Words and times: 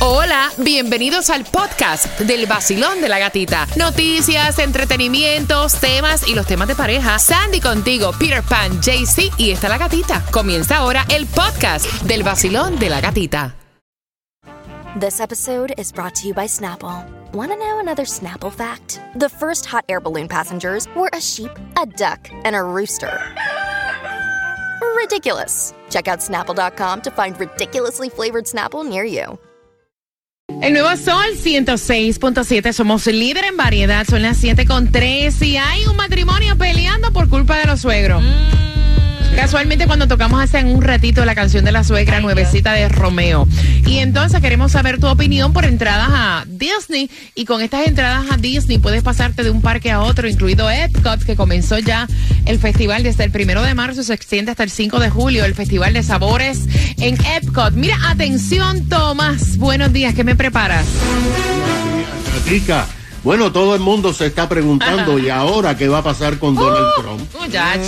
Hola, 0.00 0.52
bienvenidos 0.58 1.28
al 1.28 1.44
podcast 1.44 2.20
del 2.20 2.46
vacilón 2.46 3.00
de 3.00 3.08
la 3.08 3.18
gatita. 3.18 3.66
Noticias, 3.76 4.60
entretenimientos, 4.60 5.74
temas 5.80 6.28
y 6.28 6.36
los 6.36 6.46
temas 6.46 6.68
de 6.68 6.76
pareja. 6.76 7.18
Sandy 7.18 7.60
contigo, 7.60 8.12
Peter 8.16 8.44
Pan, 8.44 8.80
JC 8.80 9.32
y 9.38 9.50
está 9.50 9.68
la 9.68 9.76
gatita. 9.76 10.24
Comienza 10.30 10.76
ahora 10.76 11.04
el 11.08 11.26
podcast 11.26 11.86
del 12.02 12.22
vacilón 12.22 12.78
de 12.78 12.90
la 12.90 13.00
gatita. 13.00 13.56
This 15.00 15.18
episode 15.20 15.74
is 15.76 15.92
brought 15.92 16.14
to 16.14 16.28
you 16.28 16.34
by 16.34 16.46
Snapple. 16.46 17.04
Want 17.32 17.50
to 17.50 17.56
know 17.58 17.80
another 17.80 18.04
Snapple 18.04 18.52
fact? 18.52 19.00
The 19.16 19.28
first 19.28 19.66
hot 19.66 19.84
air 19.88 20.00
balloon 20.00 20.28
passengers 20.28 20.86
were 20.94 21.10
a 21.12 21.20
sheep, 21.20 21.50
a 21.76 21.84
duck, 21.86 22.30
and 22.44 22.54
a 22.54 22.62
rooster. 22.62 23.18
Ridiculous. 24.96 25.74
Check 25.90 26.06
out 26.06 26.20
snapple.com 26.20 27.00
to 27.02 27.10
find 27.10 27.38
ridiculously 27.38 28.08
flavored 28.08 28.44
Snapple 28.44 28.88
near 28.88 29.04
you. 29.04 29.38
El 30.62 30.72
nuevo 30.72 30.88
Sol 30.96 31.26
106.7, 31.36 32.72
somos 32.72 33.06
líder 33.06 33.44
en 33.44 33.56
variedad, 33.58 34.06
son 34.08 34.22
las 34.22 34.42
7.3 34.42 35.46
y 35.46 35.56
hay 35.58 35.84
un 35.84 35.94
matrimonio 35.94 36.56
peleando 36.56 37.12
por 37.12 37.28
culpa 37.28 37.58
de 37.58 37.66
los 37.66 37.80
suegros. 37.82 38.24
Casualmente 39.38 39.86
cuando 39.86 40.08
tocamos 40.08 40.42
hace 40.42 40.64
un 40.64 40.82
ratito 40.82 41.24
la 41.24 41.36
canción 41.36 41.64
de 41.64 41.70
la 41.70 41.84
suegra 41.84 42.18
nuevecita 42.18 42.72
de 42.72 42.88
Romeo. 42.88 43.46
Y 43.86 43.98
entonces 43.98 44.40
queremos 44.40 44.72
saber 44.72 44.98
tu 44.98 45.06
opinión 45.06 45.52
por 45.52 45.64
entradas 45.64 46.08
a 46.10 46.44
Disney. 46.48 47.08
Y 47.36 47.44
con 47.44 47.62
estas 47.62 47.86
entradas 47.86 48.26
a 48.32 48.36
Disney 48.36 48.78
puedes 48.78 49.04
pasarte 49.04 49.44
de 49.44 49.50
un 49.50 49.62
parque 49.62 49.92
a 49.92 50.00
otro, 50.00 50.26
incluido 50.26 50.68
Epcot, 50.68 51.22
que 51.22 51.36
comenzó 51.36 51.78
ya 51.78 52.08
el 52.46 52.58
festival 52.58 53.04
desde 53.04 53.22
el 53.22 53.30
primero 53.30 53.62
de 53.62 53.74
marzo, 53.74 54.02
se 54.02 54.12
extiende 54.12 54.50
hasta 54.50 54.64
el 54.64 54.70
5 54.70 54.98
de 54.98 55.08
julio, 55.08 55.44
el 55.44 55.54
Festival 55.54 55.92
de 55.92 56.02
Sabores 56.02 56.64
en 56.98 57.16
Epcot. 57.24 57.74
Mira, 57.74 57.96
atención, 58.08 58.88
Tomás. 58.88 59.56
Buenos 59.56 59.92
días, 59.92 60.14
¿qué 60.14 60.24
me 60.24 60.34
preparas? 60.34 60.84
Gatica, 62.34 62.88
Bueno, 63.22 63.52
todo 63.52 63.76
el 63.76 63.80
mundo 63.80 64.12
se 64.12 64.26
está 64.26 64.48
preguntando, 64.48 65.16
¿y 65.16 65.30
ahora 65.30 65.76
qué 65.76 65.86
va 65.86 65.98
a 65.98 66.02
pasar 66.02 66.38
con 66.38 66.56
Donald 66.56 66.88
Trump? 66.96 67.22
Muchach. 67.40 67.78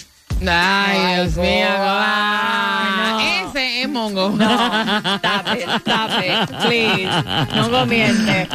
Ay, 0.48 1.16
Dios 1.16 1.36
mío. 1.36 1.68
No. 1.78 3.20
Ese 3.20 3.82
es 3.82 3.90
mongo. 3.90 4.30
Stop 4.30 5.56
it, 5.56 5.70
stop 5.82 6.12
it, 6.22 6.50
please. 6.66 7.10
No 7.56 7.70
comiente. 7.70 8.48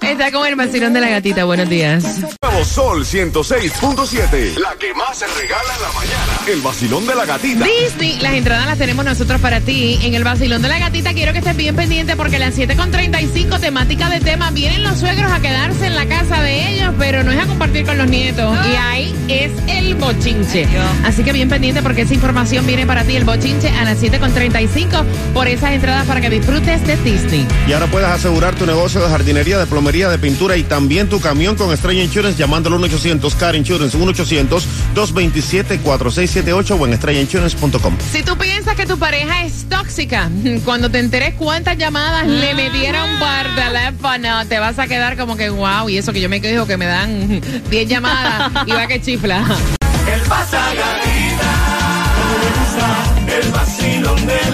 Está 0.00 0.32
con 0.32 0.46
el 0.46 0.56
vacilón 0.56 0.92
de 0.92 1.00
la 1.00 1.08
gatita. 1.08 1.44
Buenos 1.44 1.68
días. 1.68 2.04
Nuevo 2.42 2.64
Sol 2.64 3.04
106.7. 3.04 4.58
La 4.58 4.74
que 4.78 4.94
más 4.94 5.18
se 5.18 5.26
regala 5.26 5.74
en 5.74 5.82
la 5.82 5.92
mañana. 5.92 6.32
El 6.46 6.60
vacilón 6.60 7.06
de 7.06 7.14
la 7.14 7.26
gatita. 7.26 7.64
Disney, 7.64 8.18
las 8.20 8.32
entradas 8.34 8.66
las 8.66 8.78
tenemos 8.78 9.04
nosotros 9.04 9.40
para 9.40 9.60
ti. 9.60 9.98
En 10.02 10.14
el 10.14 10.24
vacilón 10.24 10.62
de 10.62 10.68
la 10.68 10.78
gatita 10.78 11.12
quiero 11.12 11.32
que 11.32 11.38
estés 11.38 11.56
bien 11.56 11.76
pendiente 11.76 12.16
porque 12.16 12.36
a 12.36 12.40
las 12.40 12.56
7.35 12.56 13.60
temática 13.60 14.08
de 14.08 14.20
tema 14.20 14.50
vienen 14.50 14.82
los 14.82 14.98
suegros 14.98 15.30
a 15.30 15.40
quedarse 15.40 15.86
en 15.86 15.94
la 15.94 16.06
casa 16.06 16.42
de 16.42 16.74
ellos, 16.74 16.94
pero 16.98 17.22
no 17.22 17.32
es 17.32 17.38
a 17.38 17.46
compartir 17.46 17.84
con 17.84 17.98
los 17.98 18.08
nietos. 18.08 18.56
Y 18.66 18.76
ahí 18.76 19.14
es 19.28 19.50
el 19.66 19.88
bochinche. 20.38 20.66
Así 21.04 21.24
que 21.24 21.32
bien 21.32 21.48
pendiente 21.48 21.82
porque 21.82 22.02
esa 22.02 22.14
información 22.14 22.64
viene 22.66 22.86
para 22.86 23.02
ti, 23.04 23.16
el 23.16 23.24
bochinche, 23.24 23.70
a 23.70 23.84
las 23.84 24.00
7.35 24.02 25.04
por 25.34 25.48
esas 25.48 25.72
entradas 25.72 26.06
para 26.06 26.20
que 26.20 26.30
disfrutes 26.30 26.86
de 26.86 26.96
Disney. 26.98 27.44
Y 27.66 27.72
ahora 27.72 27.86
puedes 27.86 28.08
asegurar 28.08 28.54
tu 28.54 28.66
negocio 28.66 29.00
de 29.00 29.08
jardinería, 29.08 29.58
de 29.58 29.66
plomería, 29.66 30.08
de 30.08 30.18
pintura 30.18 30.56
y 30.56 30.62
también 30.62 31.08
tu 31.08 31.20
camión 31.20 31.56
con 31.56 31.72
Estrella 31.72 32.02
Insurance 32.02 32.38
llamando 32.38 32.68
al 32.68 32.76
1-800-CAR 32.80 33.56
Insurance, 33.56 33.98
1-800-227-4678 33.98 36.76
o 36.78 36.86
en 36.86 36.92
estrellainsurance.com. 36.94 37.96
Si 38.12 38.22
tú 38.22 38.36
piensas 38.36 38.76
que 38.76 38.86
tu 38.86 38.98
pareja 38.98 39.44
es 39.44 39.64
tóxica, 39.68 40.30
cuando 40.64 40.90
te 40.90 40.98
enteres 40.98 41.34
cuántas 41.34 41.76
llamadas 41.78 42.26
le 42.26 42.54
metieron 42.54 43.08
por 43.18 43.54
teléfono, 43.54 44.46
te 44.46 44.58
vas 44.58 44.78
a 44.78 44.86
quedar 44.86 45.16
como 45.16 45.36
que 45.36 45.48
wow, 45.50 45.88
y 45.88 45.98
eso 45.98 46.12
que 46.12 46.20
yo 46.20 46.28
me 46.28 46.40
quejo 46.40 46.66
que 46.66 46.76
me 46.76 46.86
dan 46.86 47.40
10 47.70 47.88
llamadas 47.88 48.50
y 48.66 48.72
va 48.72 48.86
que 48.86 49.00
chifla. 49.00 49.44
El 50.12 50.20
pasa 50.22 50.74
gatita. 50.74 51.52
El 53.36 53.52
vacilón 53.52 54.26
de 54.26 54.47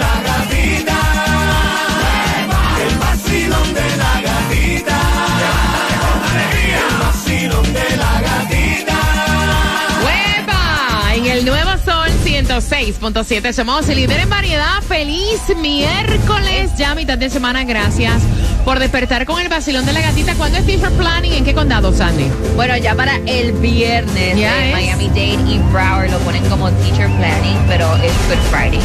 106.7 12.59 13.51
somos 13.51 13.89
el 13.89 13.97
líder 13.97 14.21
en 14.21 14.29
variedad. 14.29 14.81
Feliz 14.87 15.41
miércoles, 15.57 16.71
ya 16.77 16.95
mitad 16.95 17.17
de 17.17 17.29
semana. 17.29 17.65
Gracias 17.65 18.21
por 18.63 18.79
despertar 18.79 19.25
con 19.25 19.41
el 19.41 19.49
vacilón 19.49 19.85
de 19.85 19.91
la 19.91 19.99
gatita. 19.99 20.35
¿Cuándo 20.35 20.57
es 20.59 20.65
Teacher 20.65 20.89
Planning? 20.91 21.33
¿En 21.33 21.43
qué 21.43 21.53
condado, 21.53 21.91
Sandy? 21.93 22.31
Bueno, 22.55 22.77
ya 22.77 22.95
para 22.95 23.17
el 23.25 23.51
viernes 23.53 24.37
Ya 24.37 24.53
de 24.55 24.69
es. 24.69 24.73
Miami-Dade 24.73 25.51
y 25.51 25.59
Broward 25.73 26.11
lo 26.11 26.17
ponen 26.19 26.45
como 26.49 26.71
teacher 26.71 27.09
planning, 27.17 27.57
pero 27.67 27.93
es 27.97 28.13
Good 28.29 28.41
Friday. 28.49 28.79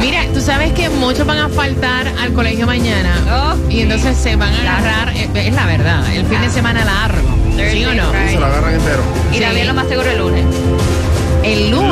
Mira, 0.00 0.24
tú 0.32 0.40
sabes 0.40 0.72
que 0.72 0.88
muchos 0.88 1.26
van 1.26 1.38
a 1.38 1.48
faltar 1.48 2.06
al 2.20 2.32
colegio 2.32 2.64
mañana 2.66 3.12
Oh, 3.28 3.56
y 3.70 3.80
entonces 3.80 4.16
se 4.16 4.36
van 4.36 4.54
a 4.54 4.60
Claro. 4.60 4.86
agarrar, 4.86 5.16
eh, 5.16 5.28
es 5.34 5.52
la 5.52 5.66
verdad, 5.66 6.14
el 6.14 6.24
fin 6.26 6.40
de 6.40 6.50
semana 6.50 6.84
largo. 6.84 7.28
¿Sí 7.72 7.84
o 7.84 7.92
no? 7.92 8.08
Friday. 8.10 8.34
Se 8.34 8.38
lo 8.40 8.46
agarran 8.46 8.74
entero. 8.74 9.02
Y 9.32 9.34
Sí. 9.34 9.40
también 9.40 9.66
lo 9.66 9.74
más 9.74 9.88
seguro 9.88 10.08
el 10.12 10.18
lunes. 10.18 10.44
El 11.42 11.70
lunes. 11.70 11.85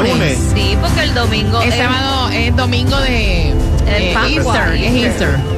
Sí, 0.54 0.76
porque 0.80 1.00
el 1.02 1.14
domingo 1.14 1.60
El 1.62 1.68
es- 1.72 1.78
sábado 1.78 2.28
es 2.30 2.56
domingo 2.56 2.96
de 3.00 3.50
El 3.50 4.14
Pascua, 4.14 4.56
Easter, 4.58 4.74
es 4.74 4.82
Easter. 4.92 5.28
Easter. 5.28 5.54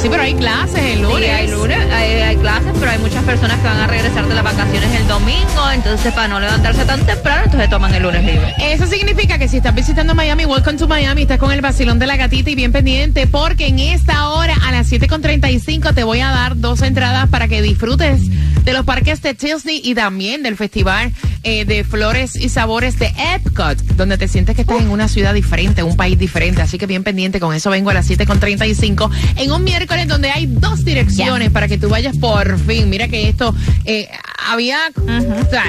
Sí, 0.00 0.08
pero 0.10 0.22
hay 0.22 0.34
clases 0.34 0.78
el 0.78 0.96
Sí, 0.96 1.02
lunes. 1.02 1.30
hay 1.30 1.48
lunes, 1.48 1.78
hay, 1.92 2.10
hay 2.22 2.36
clases, 2.36 2.72
pero 2.80 2.90
hay 2.90 2.98
muchas 2.98 3.22
personas 3.22 3.58
que 3.60 3.68
van 3.68 3.78
a 3.78 3.86
regresar 3.86 4.26
de 4.26 4.34
las 4.34 4.42
vacaciones 4.42 4.92
el 4.96 5.06
domingo, 5.06 5.70
entonces 5.72 6.12
para 6.12 6.26
no 6.26 6.40
levantarse 6.40 6.84
tan 6.84 7.06
temprano, 7.06 7.42
entonces 7.44 7.70
toman 7.70 7.94
el 7.94 8.02
lunes 8.02 8.24
libre. 8.24 8.52
Eso 8.58 8.86
significa 8.88 9.38
que 9.38 9.46
si 9.46 9.58
estás 9.58 9.74
visitando 9.74 10.14
Miami, 10.16 10.44
welcome 10.44 10.76
to 10.76 10.88
Miami, 10.88 11.22
estás 11.22 11.38
con 11.38 11.52
el 11.52 11.60
vacilón 11.60 12.00
de 12.00 12.06
la 12.08 12.16
gatita 12.16 12.50
y 12.50 12.54
bien 12.56 12.72
pendiente, 12.72 13.28
porque 13.28 13.68
en 13.68 13.78
esta 13.78 14.30
hora 14.30 14.56
a 14.66 14.72
las 14.72 14.88
7.35 14.90 15.94
te 15.94 16.02
voy 16.02 16.20
a 16.20 16.30
dar 16.30 16.58
dos 16.58 16.82
entradas 16.82 17.28
para 17.28 17.46
que 17.46 17.62
disfrutes 17.62 18.22
de 18.64 18.72
los 18.72 18.84
parques 18.84 19.22
de 19.22 19.34
Disney 19.34 19.80
y 19.84 19.94
también 19.94 20.42
del 20.42 20.56
festival 20.56 21.12
eh, 21.44 21.64
de 21.64 21.84
flores 21.84 22.36
y 22.36 22.48
sabores 22.48 22.98
de 22.98 23.12
Epcot, 23.34 23.78
donde 23.96 24.16
te 24.18 24.28
sientes 24.28 24.54
que 24.54 24.62
estás 24.62 24.80
en 24.80 24.90
una 24.90 25.08
ciudad 25.08 25.34
diferente, 25.34 25.82
un 25.82 25.96
país 25.96 26.18
diferente. 26.18 26.62
Así 26.62 26.78
que 26.78 26.86
bien 26.86 27.02
pendiente, 27.02 27.40
con 27.40 27.54
eso 27.54 27.70
vengo 27.70 27.90
a 27.90 27.94
las 27.94 28.08
7.35 28.08 29.10
en 29.36 29.52
un 29.52 29.64
miércoles 29.64 30.08
donde 30.08 30.30
hay 30.30 30.46
dos 30.46 30.84
direcciones 30.84 31.50
para 31.50 31.68
que 31.68 31.78
tú 31.78 31.88
vayas 31.88 32.16
por 32.16 32.58
fin. 32.58 32.88
Mira 32.88 33.08
que 33.08 33.28
esto 33.28 33.54
eh, 33.84 34.08
había, 34.50 34.78
o 34.96 35.50
sea, 35.50 35.64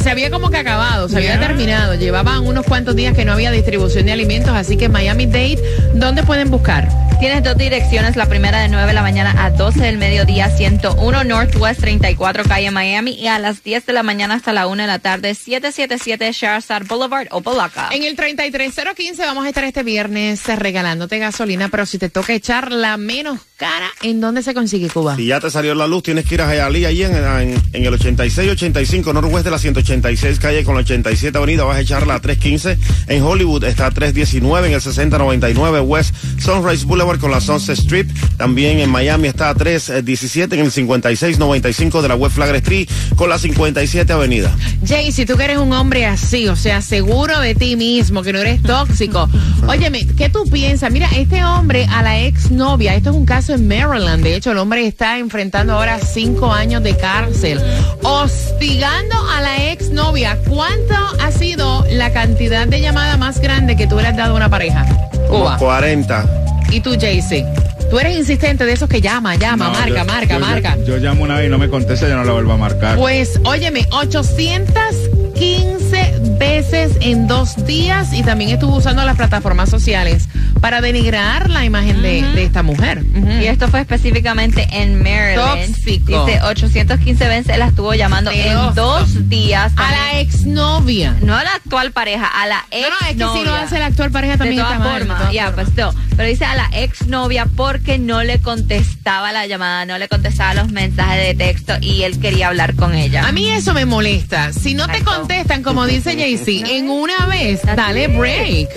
se 0.00 0.10
había 0.10 0.30
como 0.30 0.50
que 0.50 0.58
acabado, 0.58 1.08
se 1.08 1.16
había 1.16 1.38
terminado. 1.38 1.94
Llevaban 1.94 2.46
unos 2.46 2.64
cuantos 2.64 2.96
días 2.96 3.14
que 3.14 3.24
no 3.24 3.32
había 3.32 3.50
distribución 3.50 4.06
de 4.06 4.12
alimentos, 4.12 4.54
así 4.54 4.76
que 4.76 4.88
Miami 4.88 5.26
Dade, 5.26 5.62
¿dónde 5.94 6.22
pueden 6.22 6.50
buscar? 6.50 6.88
Tienes 7.22 7.44
dos 7.44 7.56
direcciones, 7.56 8.16
la 8.16 8.26
primera 8.26 8.58
de 8.58 8.68
9 8.68 8.84
de 8.88 8.92
la 8.94 9.02
mañana 9.02 9.44
a 9.44 9.50
12 9.50 9.80
del 9.80 9.96
mediodía, 9.96 10.50
101 10.50 11.22
Northwest 11.22 11.80
34 11.80 12.42
calle 12.42 12.70
Miami 12.72 13.12
y 13.12 13.28
a 13.28 13.38
las 13.38 13.62
10 13.62 13.86
de 13.86 13.92
la 13.92 14.02
mañana 14.02 14.34
hasta 14.34 14.52
la 14.52 14.66
1 14.66 14.82
de 14.82 14.88
la 14.88 14.98
tarde, 15.02 15.34
777 15.34 16.32
Shahrzad 16.32 16.82
Boulevard, 16.86 17.28
Opalaca. 17.30 17.90
En 17.92 18.04
el 18.04 18.16
33015 18.16 19.22
vamos 19.22 19.44
a 19.44 19.48
estar 19.48 19.64
este 19.64 19.82
viernes 19.82 20.42
regalándote 20.46 21.18
gasolina, 21.18 21.68
pero 21.68 21.84
si 21.84 21.98
te 21.98 22.08
toca 22.08 22.32
echar 22.32 22.72
la 22.72 22.96
menos 22.96 23.40
cara, 23.56 23.90
¿en 24.02 24.20
dónde 24.20 24.42
se 24.42 24.54
consigue 24.54 24.88
Cuba? 24.88 25.16
Si 25.16 25.26
ya 25.26 25.40
te 25.40 25.50
salió 25.50 25.74
la 25.74 25.86
luz, 25.86 26.02
tienes 26.02 26.24
que 26.24 26.34
ir 26.36 26.42
a 26.42 26.52
Hialeah, 26.52 26.88
ahí 26.88 27.02
en, 27.02 27.14
en, 27.14 27.62
en 27.72 27.84
el 27.84 27.94
8685 27.94 29.12
Northwest 29.12 29.44
de 29.44 29.50
la 29.50 29.58
186 29.58 30.38
calle 30.38 30.64
con 30.64 30.74
la 30.74 30.80
87 30.80 31.36
avenida. 31.36 31.64
Vas 31.64 31.76
a 31.76 31.80
echarla 31.80 32.14
a 32.14 32.20
315. 32.20 32.78
En 33.12 33.22
Hollywood 33.22 33.64
está 33.64 33.86
a 33.86 33.90
319 33.90 34.68
en 34.68 34.74
el 34.74 34.80
6099 34.80 35.80
West 35.80 36.14
Sunrise 36.38 36.84
Boulevard 36.84 37.18
con 37.18 37.30
la 37.30 37.40
Sunset 37.40 37.78
Strip. 37.78 38.10
También 38.36 38.78
en 38.78 38.90
Miami 38.90 39.28
está 39.28 39.50
a 39.50 39.54
317 39.54 40.54
en 40.54 40.64
el 40.64 40.72
5695 40.72 42.02
de 42.02 42.08
la 42.08 42.14
West 42.14 42.34
Flagler 42.34 42.56
Street 42.56 42.88
con 43.16 43.28
la 43.28 43.38
57 43.38 44.12
avenida. 44.12 44.54
Jay, 44.92 45.10
si 45.10 45.24
tú 45.24 45.38
que 45.38 45.44
eres 45.44 45.56
un 45.56 45.72
hombre 45.72 46.04
así, 46.04 46.48
o 46.48 46.54
sea, 46.54 46.82
seguro 46.82 47.40
de 47.40 47.54
ti 47.54 47.76
mismo, 47.76 48.20
que 48.20 48.30
no 48.30 48.40
eres 48.40 48.62
tóxico. 48.62 49.26
Óyeme, 49.66 50.06
¿qué 50.18 50.28
tú 50.28 50.44
piensas? 50.44 50.92
Mira, 50.92 51.08
este 51.16 51.42
hombre 51.46 51.86
a 51.90 52.02
la 52.02 52.20
exnovia, 52.20 52.94
esto 52.94 53.08
es 53.08 53.16
un 53.16 53.24
caso 53.24 53.54
en 53.54 53.66
Maryland. 53.66 54.22
De 54.22 54.36
hecho, 54.36 54.52
el 54.52 54.58
hombre 54.58 54.86
está 54.86 55.16
enfrentando 55.16 55.72
ahora 55.72 55.98
cinco 55.98 56.52
años 56.52 56.82
de 56.82 56.94
cárcel. 56.94 57.58
Hostigando 58.02 59.16
a 59.30 59.40
la 59.40 59.72
exnovia. 59.72 60.36
¿Cuánto 60.46 60.94
ha 61.22 61.32
sido 61.32 61.86
la 61.90 62.12
cantidad 62.12 62.66
de 62.66 62.82
llamada 62.82 63.16
más 63.16 63.40
grande 63.40 63.76
que 63.76 63.86
tú 63.86 63.96
le 63.96 64.08
has 64.08 64.16
dado 64.18 64.34
a 64.34 64.36
una 64.36 64.50
pareja? 64.50 64.84
Como 65.26 65.44
Cuba. 65.44 65.56
40. 65.56 66.26
¿Y 66.70 66.80
tú, 66.80 66.90
Jaycee? 67.00 67.46
Tú 67.92 67.98
eres 67.98 68.16
insistente 68.16 68.64
de 68.64 68.72
esos 68.72 68.88
que 68.88 69.02
llama, 69.02 69.36
llama, 69.36 69.66
No, 69.66 69.72
marca, 69.74 69.88
yo- 69.98 70.04
marca, 70.06 70.34
yo- 70.38 70.40
marca. 70.40 70.78
Yo, 70.86 70.96
llamo 70.96 71.24
una 71.24 71.36
vez 71.36 71.48
y 71.48 71.50
no 71.50 71.58
me 71.58 71.68
contesta, 71.68 72.08
yo 72.08 72.16
no 72.16 72.24
la 72.24 72.32
vuelvo 72.32 72.52
a 72.52 72.56
marcar. 72.56 72.96
Pues, 72.96 73.38
óyeme, 73.44 73.86
815 73.90 76.18
veces 76.38 76.92
en 77.02 77.26
dos 77.26 77.66
días 77.66 78.14
y 78.14 78.22
también 78.22 78.48
estuvo 78.48 78.76
usando 78.76 79.04
las 79.04 79.16
plataformas 79.16 79.68
sociales 79.68 80.26
para 80.62 80.80
denigrar 80.80 81.50
la 81.50 81.64
imagen 81.64 82.00
de, 82.02 82.22
de 82.22 82.44
esta 82.44 82.62
mujer. 82.62 83.04
Y 83.42 83.46
esto 83.46 83.66
fue 83.66 83.80
específicamente 83.80 84.66
en 84.70 85.02
Maryland. 85.02 85.74
Tóxico. 85.74 86.24
Dice 86.24 86.40
815 86.40 87.28
veces 87.28 87.58
la 87.58 87.66
estuvo 87.66 87.92
llamando 87.94 88.30
en 88.30 88.72
dos 88.74 89.28
días. 89.28 89.72
A 89.76 89.90
la 89.90 90.20
exnovia. 90.20 91.16
no 91.20 91.36
a 91.36 91.42
la 91.42 91.54
actual 91.54 91.90
pareja, 91.90 92.26
a 92.26 92.46
la 92.46 92.64
No, 92.70 92.78
ex 92.78 92.88
no, 93.16 93.26
es 93.26 93.32
que 93.32 93.38
si 93.40 93.44
lo 93.44 93.54
hace 93.56 93.78
la 93.80 93.86
actual 93.86 94.12
pareja 94.12 94.38
también 94.38 94.56
de 94.56 94.62
todas 94.62 94.76
está 94.78 94.84
mal, 94.84 94.94
de 94.94 94.98
formas, 95.00 95.18
todas 95.18 95.34
ya, 95.34 95.46
formas. 95.46 95.64
pues 95.74 95.76
no. 95.94 96.16
Pero 96.16 96.28
dice 96.28 96.44
a 96.44 96.54
la 96.54 96.70
ex 96.74 97.06
novia 97.08 97.46
porque 97.56 97.98
no 97.98 98.22
le 98.22 98.38
contestaba 98.38 99.32
la 99.32 99.46
llamada, 99.48 99.84
no 99.84 99.98
le 99.98 100.06
contestaba 100.06 100.54
los 100.54 100.70
mensajes 100.70 101.26
de 101.26 101.34
texto 101.34 101.72
y 101.80 102.04
él 102.04 102.20
quería 102.20 102.46
hablar 102.48 102.76
con 102.76 102.94
ella. 102.94 103.26
A 103.26 103.32
mí 103.32 103.48
eso 103.50 103.74
me 103.74 103.84
molesta. 103.84 104.52
Si 104.52 104.74
no 104.74 104.86
te 104.86 105.02
contestan, 105.02 105.64
como 105.64 105.86
dice 105.86 106.14
Jaycee, 106.16 106.78
en 106.78 106.88
una 106.88 107.26
vez, 107.26 107.62
dale 107.74 108.06
break. 108.06 108.68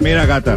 Mira, 0.00 0.24
gata. 0.24 0.56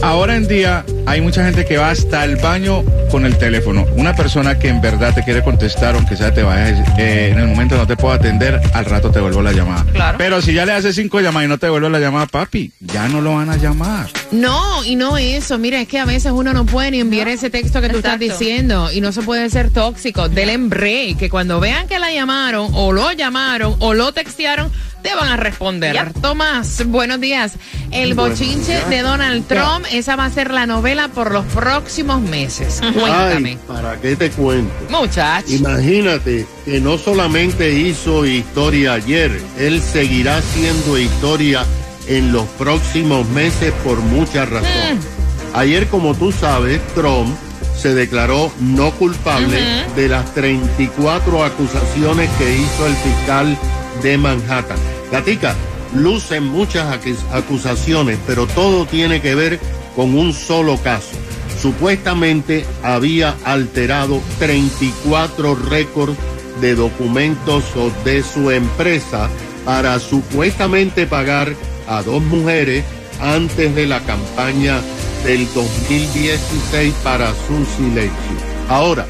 Ahora 0.00 0.36
en 0.36 0.46
día 0.46 0.84
hay 1.08 1.22
mucha 1.22 1.42
gente 1.42 1.64
que 1.64 1.78
va 1.78 1.88
hasta 1.88 2.22
el 2.24 2.36
baño 2.36 2.84
con 3.10 3.24
el 3.24 3.38
teléfono. 3.38 3.86
Una 3.96 4.14
persona 4.14 4.58
que 4.58 4.68
en 4.68 4.82
verdad 4.82 5.14
te 5.14 5.24
quiere 5.24 5.42
contestar, 5.42 5.94
aunque 5.94 6.16
sea 6.16 6.34
te 6.34 6.42
vayas, 6.42 6.86
eh, 6.98 7.30
en 7.32 7.38
el 7.38 7.46
momento 7.46 7.78
no 7.78 7.86
te 7.86 7.96
puedo 7.96 8.12
atender, 8.12 8.60
al 8.74 8.84
rato 8.84 9.10
te 9.10 9.18
vuelvo 9.18 9.40
la 9.40 9.52
llamada. 9.52 9.86
Claro. 9.90 10.18
Pero 10.18 10.42
si 10.42 10.52
ya 10.52 10.66
le 10.66 10.72
haces 10.72 10.94
cinco 10.94 11.20
llamadas 11.20 11.46
y 11.46 11.48
no 11.48 11.56
te 11.56 11.66
devuelve 11.66 11.88
la 11.88 11.98
llamada, 11.98 12.26
papi, 12.26 12.72
ya 12.80 13.08
no 13.08 13.22
lo 13.22 13.36
van 13.36 13.48
a 13.48 13.56
llamar. 13.56 14.08
No, 14.32 14.84
y 14.84 14.96
no 14.96 15.16
eso. 15.16 15.56
Mira, 15.56 15.80
es 15.80 15.88
que 15.88 15.98
a 15.98 16.04
veces 16.04 16.30
uno 16.32 16.52
no 16.52 16.66
puede 16.66 16.90
ni 16.90 17.00
enviar 17.00 17.28
ese 17.28 17.48
texto 17.48 17.80
que 17.80 17.88
tú 17.88 17.96
estás 17.96 18.18
diciendo 18.18 18.92
y 18.92 19.00
no 19.00 19.10
se 19.10 19.22
puede 19.22 19.48
ser 19.48 19.70
tóxico. 19.70 20.28
Denle 20.28 20.52
en 20.52 20.68
break, 20.68 21.16
que 21.16 21.30
cuando 21.30 21.58
vean 21.58 21.88
que 21.88 21.98
la 21.98 22.12
llamaron 22.12 22.68
o 22.74 22.92
lo 22.92 23.12
llamaron 23.12 23.76
o 23.78 23.94
lo 23.94 24.12
textearon, 24.12 24.70
te 25.02 25.14
van 25.14 25.28
a 25.28 25.36
responder. 25.36 25.94
Yep. 25.94 26.20
Tomás, 26.20 26.84
buenos 26.86 27.20
días. 27.20 27.54
El 27.90 28.14
bochinche 28.14 28.84
de 28.90 29.02
Donald 29.02 29.46
Trump, 29.46 29.86
esa 29.90 30.16
va 30.16 30.26
a 30.26 30.30
ser 30.30 30.50
la 30.50 30.66
novela 30.66 30.97
por 31.06 31.30
los 31.30 31.44
próximos 31.46 32.20
meses. 32.20 32.80
Cuéntame. 32.80 33.50
Ay, 33.50 33.58
¿para 33.68 34.00
qué 34.00 34.16
te 34.16 34.30
cuento? 34.30 34.72
Muchachos. 34.90 35.52
Imagínate 35.52 36.44
que 36.64 36.80
no 36.80 36.98
solamente 36.98 37.70
hizo 37.78 38.26
historia 38.26 38.94
ayer, 38.94 39.40
él 39.56 39.80
seguirá 39.80 40.38
haciendo 40.38 40.98
historia 40.98 41.64
en 42.08 42.32
los 42.32 42.46
próximos 42.58 43.28
meses 43.28 43.72
por 43.84 43.98
muchas 44.00 44.48
razones. 44.48 44.98
Ayer, 45.54 45.86
como 45.86 46.14
tú 46.14 46.32
sabes, 46.32 46.80
Trump 46.94 47.36
se 47.80 47.94
declaró 47.94 48.50
no 48.58 48.90
culpable 48.92 49.60
de 49.94 50.08
las 50.08 50.34
34 50.34 51.44
acusaciones 51.44 52.28
que 52.38 52.56
hizo 52.58 52.86
el 52.86 52.94
fiscal 52.96 53.56
de 54.02 54.18
Manhattan. 54.18 54.78
Gatica, 55.12 55.54
lucen 55.94 56.44
muchas 56.44 56.86
acus- 56.92 57.24
acusaciones, 57.32 58.18
pero 58.26 58.46
todo 58.48 58.84
tiene 58.86 59.20
que 59.20 59.34
ver 59.34 59.60
con 59.98 60.16
un 60.16 60.32
solo 60.32 60.76
caso. 60.76 61.16
Supuestamente 61.60 62.64
había 62.84 63.36
alterado 63.44 64.22
34 64.38 65.56
récords 65.56 66.16
de 66.60 66.76
documentos 66.76 67.64
de 68.04 68.22
su 68.22 68.52
empresa 68.52 69.28
para 69.64 69.98
supuestamente 69.98 71.08
pagar 71.08 71.52
a 71.88 72.04
dos 72.04 72.22
mujeres 72.22 72.84
antes 73.20 73.74
de 73.74 73.88
la 73.88 73.98
campaña 74.02 74.80
del 75.24 75.52
2016 75.52 76.94
para 77.02 77.32
su 77.32 77.66
silencio. 77.76 78.36
Ahora, 78.68 79.04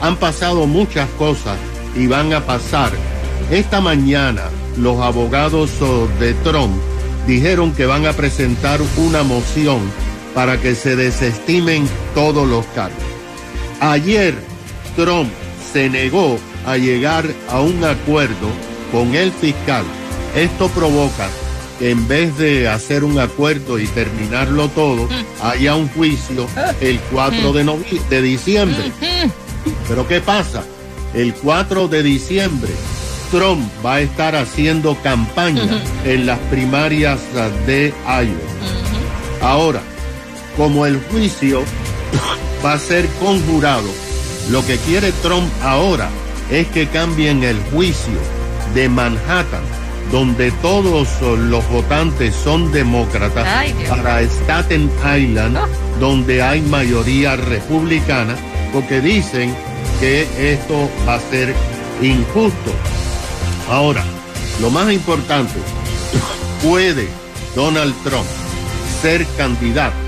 han 0.00 0.16
pasado 0.16 0.66
muchas 0.66 1.08
cosas 1.10 1.56
y 1.94 2.08
van 2.08 2.32
a 2.32 2.44
pasar. 2.44 2.90
Esta 3.52 3.80
mañana 3.80 4.42
los 4.78 5.00
abogados 5.00 5.70
de 6.18 6.34
Trump 6.42 6.74
dijeron 7.24 7.72
que 7.72 7.86
van 7.86 8.04
a 8.04 8.12
presentar 8.14 8.80
una 8.96 9.22
moción 9.22 9.78
para 10.34 10.60
que 10.60 10.74
se 10.74 10.96
desestimen 10.96 11.88
todos 12.14 12.46
los 12.48 12.64
cargos. 12.74 13.02
Ayer 13.80 14.34
Trump 14.96 15.30
se 15.72 15.88
negó 15.88 16.38
a 16.66 16.76
llegar 16.76 17.26
a 17.48 17.60
un 17.60 17.84
acuerdo 17.84 18.48
con 18.92 19.14
el 19.14 19.32
fiscal. 19.32 19.84
Esto 20.34 20.68
provoca 20.68 21.28
que 21.78 21.90
en 21.90 22.06
vez 22.06 22.36
de 22.38 22.68
hacer 22.68 23.04
un 23.04 23.18
acuerdo 23.18 23.78
y 23.78 23.86
terminarlo 23.86 24.68
todo, 24.68 25.08
haya 25.42 25.74
un 25.74 25.88
juicio 25.88 26.46
el 26.80 26.98
4 27.12 27.52
de, 27.52 27.78
de 28.10 28.22
diciembre. 28.22 28.92
Pero 29.88 30.06
¿qué 30.06 30.20
pasa? 30.20 30.64
El 31.14 31.34
4 31.34 31.88
de 31.88 32.02
diciembre 32.02 32.70
Trump 33.30 33.68
va 33.84 33.94
a 33.94 34.00
estar 34.00 34.36
haciendo 34.36 34.96
campaña 35.02 35.82
en 36.04 36.26
las 36.26 36.38
primarias 36.50 37.20
de 37.66 37.92
Iowa. 38.06 39.42
Ahora, 39.42 39.82
como 40.56 40.86
el 40.86 41.00
juicio 41.10 41.62
va 42.64 42.74
a 42.74 42.78
ser 42.78 43.06
conjurado, 43.20 43.88
lo 44.50 44.64
que 44.66 44.76
quiere 44.78 45.12
Trump 45.22 45.48
ahora 45.62 46.08
es 46.50 46.66
que 46.68 46.86
cambien 46.88 47.42
el 47.42 47.58
juicio 47.72 48.18
de 48.74 48.88
Manhattan, 48.88 49.62
donde 50.12 50.50
todos 50.62 51.08
los 51.22 51.68
votantes 51.70 52.34
son 52.34 52.70
demócratas, 52.72 53.46
Ay, 53.46 53.74
para 53.88 54.20
Staten 54.22 54.90
Island, 55.16 55.56
Ah. 55.56 55.66
donde 55.98 56.42
hay 56.42 56.60
mayoría 56.62 57.36
republicana, 57.36 58.36
porque 58.72 59.00
dicen 59.00 59.54
que 60.00 60.26
esto 60.38 60.88
va 61.08 61.14
a 61.14 61.20
ser 61.20 61.54
injusto. 62.02 62.72
Ahora, 63.70 64.04
lo 64.60 64.70
más 64.70 64.92
importante, 64.92 65.54
¿puede 66.62 67.08
Donald 67.54 67.94
Trump 68.04 68.26
ser 69.00 69.26
candidato? 69.38 70.03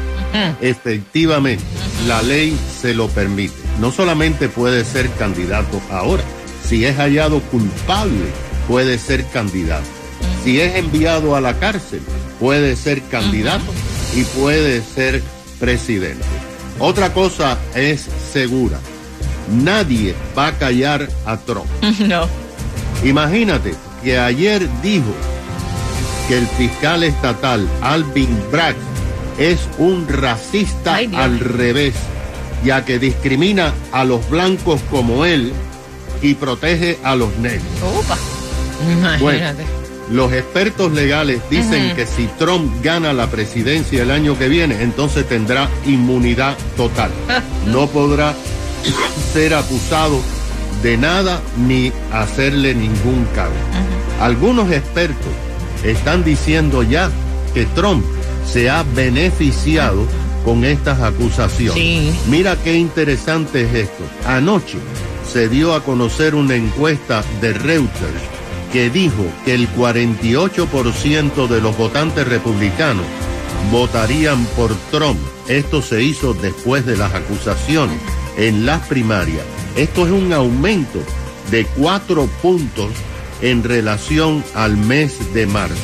Efectivamente, 0.61 1.65
la 2.07 2.23
ley 2.23 2.57
se 2.81 2.95
lo 2.95 3.09
permite. 3.09 3.55
No 3.81 3.91
solamente 3.91 4.49
puede 4.49 4.85
ser 4.85 5.11
candidato 5.13 5.81
ahora, 5.91 6.23
si 6.67 6.85
es 6.85 6.97
hallado 6.97 7.41
culpable, 7.43 8.27
puede 8.69 8.99
ser 8.99 9.25
candidato. 9.27 9.87
Si 10.45 10.61
es 10.61 10.77
enviado 10.77 11.37
a 11.37 11.41
la 11.41 11.59
cárcel, 11.59 12.01
puede 12.39 12.77
ser 12.77 13.03
candidato 13.03 13.73
y 14.15 14.23
puede 14.25 14.83
ser 14.83 15.23
presidente. 15.59 16.25
Otra 16.79 17.13
cosa 17.13 17.59
es 17.75 18.07
segura. 18.33 18.79
Nadie 19.51 20.15
va 20.37 20.49
a 20.49 20.59
callar 20.59 21.09
a 21.25 21.37
Trump. 21.39 21.67
no. 22.01 22.29
Imagínate 23.05 23.75
que 24.03 24.19
ayer 24.19 24.69
dijo 24.83 25.13
que 26.29 26.39
el 26.39 26.47
fiscal 26.47 27.05
estatal 27.05 27.69
Alvin 27.83 28.37
Bragg 28.51 28.77
es 29.39 29.61
un 29.79 30.09
racista 30.09 30.95
Ay, 30.97 31.11
al 31.15 31.41
revés, 31.41 31.95
ya 32.65 32.85
que 32.85 32.99
discrimina 32.99 33.73
a 33.93 34.05
los 34.05 34.29
blancos 34.31 34.81
como 34.91 35.25
él 35.25 35.53
y 36.23 36.35
protege 36.35 36.99
a 37.03 37.15
los 37.15 37.37
negros. 37.39 37.67
Upa. 37.99 38.17
Imagínate. 38.91 39.65
Los 40.11 40.33
expertos 40.33 40.93
legales 40.93 41.41
dicen 41.51 41.97
que 41.97 42.07
si 42.07 42.29
Trump 42.39 42.73
gana 42.83 43.13
la 43.13 43.29
presidencia 43.29 44.03
el 44.03 44.13
año 44.13 44.39
que 44.39 44.49
viene, 44.49 44.81
entonces 44.83 45.29
tendrá 45.29 45.69
inmunidad 45.85 46.57
total. 46.77 47.11
No 47.67 47.89
podrá 47.89 48.35
ser 49.33 49.55
acusado 49.55 50.21
de 50.83 50.97
nada 50.97 51.41
ni 51.67 51.93
hacerle 52.13 52.75
ningún 52.75 53.27
cargo. 53.35 53.55
Algunos 54.21 54.71
expertos 54.71 55.33
están 55.83 56.23
diciendo 56.23 56.85
ya 56.85 57.11
que 57.53 57.67
Trump 57.67 58.05
se 58.47 58.71
ha 58.71 58.83
beneficiado 58.83 60.07
con 60.45 60.65
estas 60.65 61.01
acusaciones. 61.01 61.75
Sí. 61.75 62.13
Mira 62.29 62.57
qué 62.63 62.77
interesante 62.77 63.63
es 63.63 63.75
esto. 63.75 64.05
Anoche 64.27 64.79
se 65.31 65.49
dio 65.49 65.75
a 65.75 65.83
conocer 65.83 66.35
una 66.35 66.55
encuesta 66.55 67.25
de 67.41 67.53
Reuters 67.53 68.23
que 68.73 68.91
dijo 68.91 69.25
que 69.45 69.55
el 69.55 69.69
48% 69.75 71.49
de 71.49 71.61
los 71.61 71.77
votantes 71.77 72.27
republicanos 72.29 73.05
votarían 73.71 74.45
por 74.57 74.75
Trump. 74.91 75.19
Esto 75.49 75.83
se 75.83 76.03
hizo 76.03 76.35
después 76.35 76.87
de 76.87 76.97
las 76.97 77.15
acusaciones 77.15 77.99
en 78.37 78.67
las 78.67 78.87
primarias. 78.87 79.45
Esto 79.77 80.07
es 80.07 80.13
un 80.13 80.33
aumento 80.33 81.01
de 81.51 81.65
cuatro 81.77 82.27
puntos 82.43 82.91
en 83.41 83.63
relación 83.63 84.45
al 84.55 84.77
mes 84.77 85.35
de 85.35 85.47
marzo. 85.47 85.75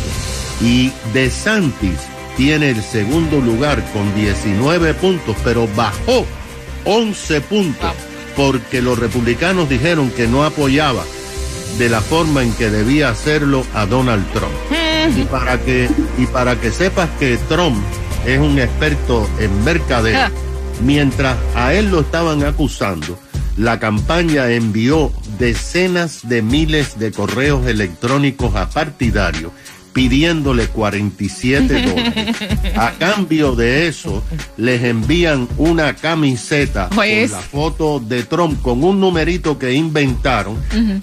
Y 0.61 0.93
DeSantis 1.13 1.99
tiene 2.37 2.71
el 2.71 2.83
segundo 2.83 3.41
lugar 3.41 3.83
con 3.93 4.15
19 4.15 4.95
puntos, 4.95 5.37
pero 5.45 5.69
bajó 5.77 6.25
11 6.85 7.41
puntos 7.43 7.93
porque 8.37 8.81
los 8.81 8.99
republicanos 8.99 9.69
dijeron 9.69 10.11
que 10.11 10.27
no 10.27 10.45
apoyaba 10.45 11.05
de 11.79 11.89
la 11.89 12.01
forma 12.01 12.43
en 12.43 12.53
que 12.55 12.71
debía 12.71 13.09
hacerlo 13.11 13.65
a 13.75 13.87
Donald 13.87 14.25
Trump. 14.33 14.53
Y 15.17 15.25
para 15.25 15.59
que, 15.61 15.89
y 16.19 16.27
para 16.27 16.57
que 16.61 16.71
sepas 16.71 17.09
que 17.19 17.37
Trump 17.49 17.77
es 18.27 18.39
un 18.39 18.59
experto 18.59 19.29
en 19.39 19.65
mercadeo, 19.65 20.19
Ah. 20.19 20.31
mientras 20.83 21.37
a 21.55 21.75
él 21.75 21.91
lo 21.91 22.01
estaban 22.01 22.43
acusando, 22.45 23.19
la 23.57 23.79
campaña 23.79 24.51
envió 24.51 25.13
decenas 25.39 26.21
de 26.29 26.41
miles 26.41 26.99
de 26.99 27.11
correos 27.13 27.67
electrónicos 27.67 28.55
a 28.57 28.69
partidarios 28.71 29.53
pidiéndole 29.93 30.67
47 30.69 31.83
dólares. 31.87 32.37
A 32.77 32.93
cambio 32.93 33.55
de 33.55 33.89
eso, 33.89 34.23
les 34.57 34.83
envían 34.85 35.49
una 35.59 35.95
camiseta 35.95 36.89
Pues. 36.91 37.31
con 37.31 37.39
la 37.41 37.47
foto 37.47 38.01
de 38.01 38.23
Trump 38.25 38.61
con 38.63 38.83
un 38.85 39.01
numerito 39.01 39.59
que 39.59 39.73
inventaron 39.75 40.57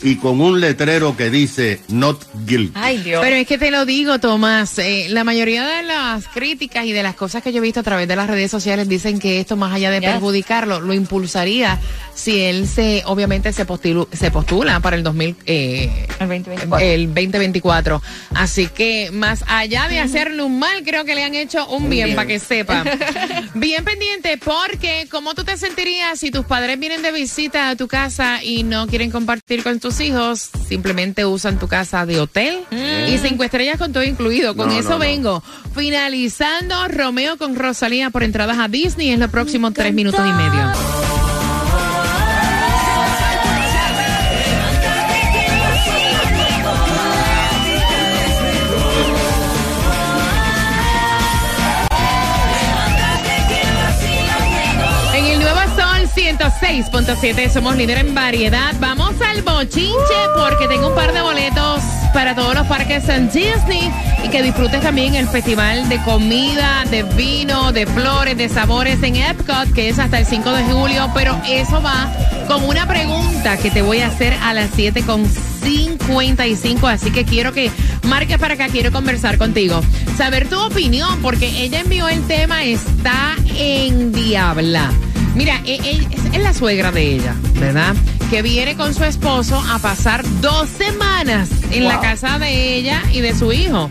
y 0.03 0.15
con 0.15 0.41
un 0.41 0.60
letrero 0.60 1.15
que 1.15 1.29
dice 1.29 1.79
not 1.89 2.22
guilty. 2.46 2.74
Ay, 2.75 2.98
Dios. 3.00 3.22
Pero 3.24 3.36
es 3.36 3.48
que 3.48 3.58
te 3.58 3.72
lo 3.72 3.86
digo, 3.86 4.19
Tomás, 4.19 4.77
eh, 4.79 5.08
la 5.10 5.24
mayoría 5.24 5.65
de 5.65 5.84
las 5.84 6.27
críticas 6.27 6.86
y 6.86 6.91
de 6.91 7.03
las 7.03 7.15
cosas 7.15 7.43
que 7.43 7.51
yo 7.51 7.60
he 7.60 7.62
visto 7.62 7.79
a 7.79 7.84
través 7.84 8.08
de 8.08 8.15
las 8.15 8.29
redes 8.29 8.50
sociales 8.51 8.88
dicen 8.89 9.19
que 9.19 9.39
esto, 9.39 9.55
más 9.55 9.74
allá 9.74 9.91
de 9.91 10.00
Yes. 10.00 10.10
perjudicarlo, 10.12 10.79
lo 10.79 10.93
impulsaría 10.93 11.79
si 12.15 12.39
él 12.41 12.67
se, 12.67 13.03
obviamente, 13.05 13.51
se, 13.53 13.65
postilu- 13.67 14.08
se 14.12 14.31
postula 14.31 14.79
para 14.79 14.96
el 14.96 15.03
2000, 15.03 15.36
eh, 15.46 16.05
El 16.19 16.27
2024. 16.29 16.79
el 16.86 17.05
2024. 17.08 18.01
Así 18.34 18.67
que 18.67 18.79
más 19.12 19.44
allá 19.48 19.88
de 19.90 20.00
hacerle 20.00 20.42
un 20.44 20.58
mal, 20.60 20.84
creo 20.84 21.04
que 21.06 21.16
le 21.16 21.24
han 21.24 21.36
hecho 21.36 21.68
un 21.68 21.90
bien, 21.90 22.16
para 22.16 22.28
que 22.28 22.40
sepa. 22.40 22.84
bien 23.54 23.84
pendiente, 23.84 24.38
porque 24.38 25.08
¿cómo 25.12 25.34
tú 25.34 25.44
te 25.44 25.58
sentirías 25.58 26.20
si 26.20 26.32
tus 26.32 26.46
padres 26.46 26.80
vienen 26.80 27.02
de 27.02 27.12
visita 27.12 27.70
a 27.70 27.76
tu 27.76 27.88
casa 27.88 28.44
y 28.44 28.64
no 28.64 28.88
quieren 28.88 29.12
compartir 29.12 29.64
con 29.64 29.80
tus 29.80 30.00
hijos? 30.00 30.50
Simplemente 30.68 31.26
usan 31.26 31.60
tu 31.60 31.68
casa 31.68 32.06
de 32.06 32.20
hotel 32.20 32.60
y 32.72 33.18
cinco 33.18 33.44
estrellas 33.44 33.78
con 33.78 33.92
todo 33.92 34.04
incluido. 34.04 34.56
Con 34.56 34.70
No, 34.70 34.80
eso 34.80 34.90
no, 34.90 34.96
no. 34.96 35.00
vengo. 35.00 35.44
Finalizando 35.76 36.88
Romeo 36.88 37.38
con 37.38 37.56
Rosalía 37.56 38.10
por 38.10 38.24
entradas 38.24 38.58
a 38.60 38.68
Disney 38.68 39.10
en 39.10 39.20
los 39.20 39.30
próximos 39.30 39.74
tres 39.74 39.94
minutos 39.94 40.22
y 40.22 40.32
medio. 40.32 40.99
106.7 56.62 57.50
somos 57.50 57.78
líder 57.78 58.00
en 58.00 58.13
variedad. 58.13 58.74
Vamos 58.80 59.13
al 59.22 59.42
bochinche 59.42 59.96
porque 60.36 60.68
tengo 60.68 60.89
un 60.89 60.96
par 60.96 61.13
de 61.13 61.22
boletos 61.22 61.82
para 62.13 62.36
todos 62.36 62.54
los 62.54 62.68
parques 62.68 63.08
en 63.08 63.30
Disney 63.30 63.92
y 64.24 64.30
que 64.30 64.44
disfrutes 64.44 64.82
también 64.82 65.16
el 65.16 65.28
festival 65.28 65.88
de 65.88 65.98
comida, 66.04 66.84
de 66.89 67.04
vino, 67.04 67.72
de 67.72 67.86
flores, 67.86 68.38
de 68.38 68.50
sabores 68.50 69.01
en 69.04 69.16
Epcot, 69.16 69.72
que 69.74 69.89
es 69.89 70.00
hasta 70.00 70.20
el 70.20 70.25
5 70.25 70.51
de 70.51 70.63
julio. 70.66 71.10
Pero 71.13 71.39
eso 71.48 71.82
va 71.82 72.12
con 72.48 72.63
una 72.66 72.88
pregunta 72.88 73.58
que 73.58 73.72
te 73.72 73.82
voy 73.82 74.01
a 74.01 74.08
hacer 74.08 74.34
a 74.34 74.54
las 74.54 74.70
7 74.75 75.04
con 75.04 75.25
55, 75.25 76.88
así 76.88 77.12
que 77.12 77.24
quiero 77.24 77.54
que 77.54 77.72
marques 78.04 78.38
para 78.38 78.56
acá, 78.56 78.68
quiero 78.68 78.92
conversar 78.92 79.38
contigo. 79.38 79.82
Saber 80.18 80.50
tu 80.50 80.60
opinión, 80.60 81.22
porque 81.22 81.63
ella 81.63 81.80
envió 81.80 82.10
el 82.10 82.25
tema, 82.28 82.63
está 82.63 83.36
en 83.58 84.12
diabla. 84.12 84.92
Mira, 85.39 85.62
e- 85.63 85.79
e- 85.81 86.08
es, 86.34 86.43
la 86.43 86.53
suegra 86.53 86.91
de 86.91 87.13
ella, 87.13 87.34
¿verdad? 87.53 87.96
Que 88.29 88.41
viene 88.41 88.75
con 88.75 88.93
su 88.93 89.05
esposo 89.05 89.58
a 89.69 89.79
pasar 89.79 90.22
dos 90.41 90.67
semanas 90.67 91.50
en 91.72 91.86
la 91.86 92.01
casa 92.01 92.38
de 92.39 92.75
ella 92.75 93.01
y 93.13 93.22
de 93.22 93.34
su 93.34 93.53
hijo. 93.53 93.89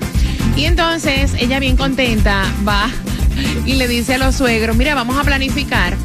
Y 0.56 0.66
entonces 0.66 1.32
ella 1.38 1.58
bien 1.58 1.78
contenta 1.78 2.44
va 2.68 2.90
y 3.64 3.76
le 3.76 3.88
dice 3.88 4.16
a 4.16 4.18
los 4.18 4.34
suegros, 4.34 4.76
mira, 4.76 4.94
vamos 4.94 5.16
a 5.16 5.24
planificar 5.24 5.96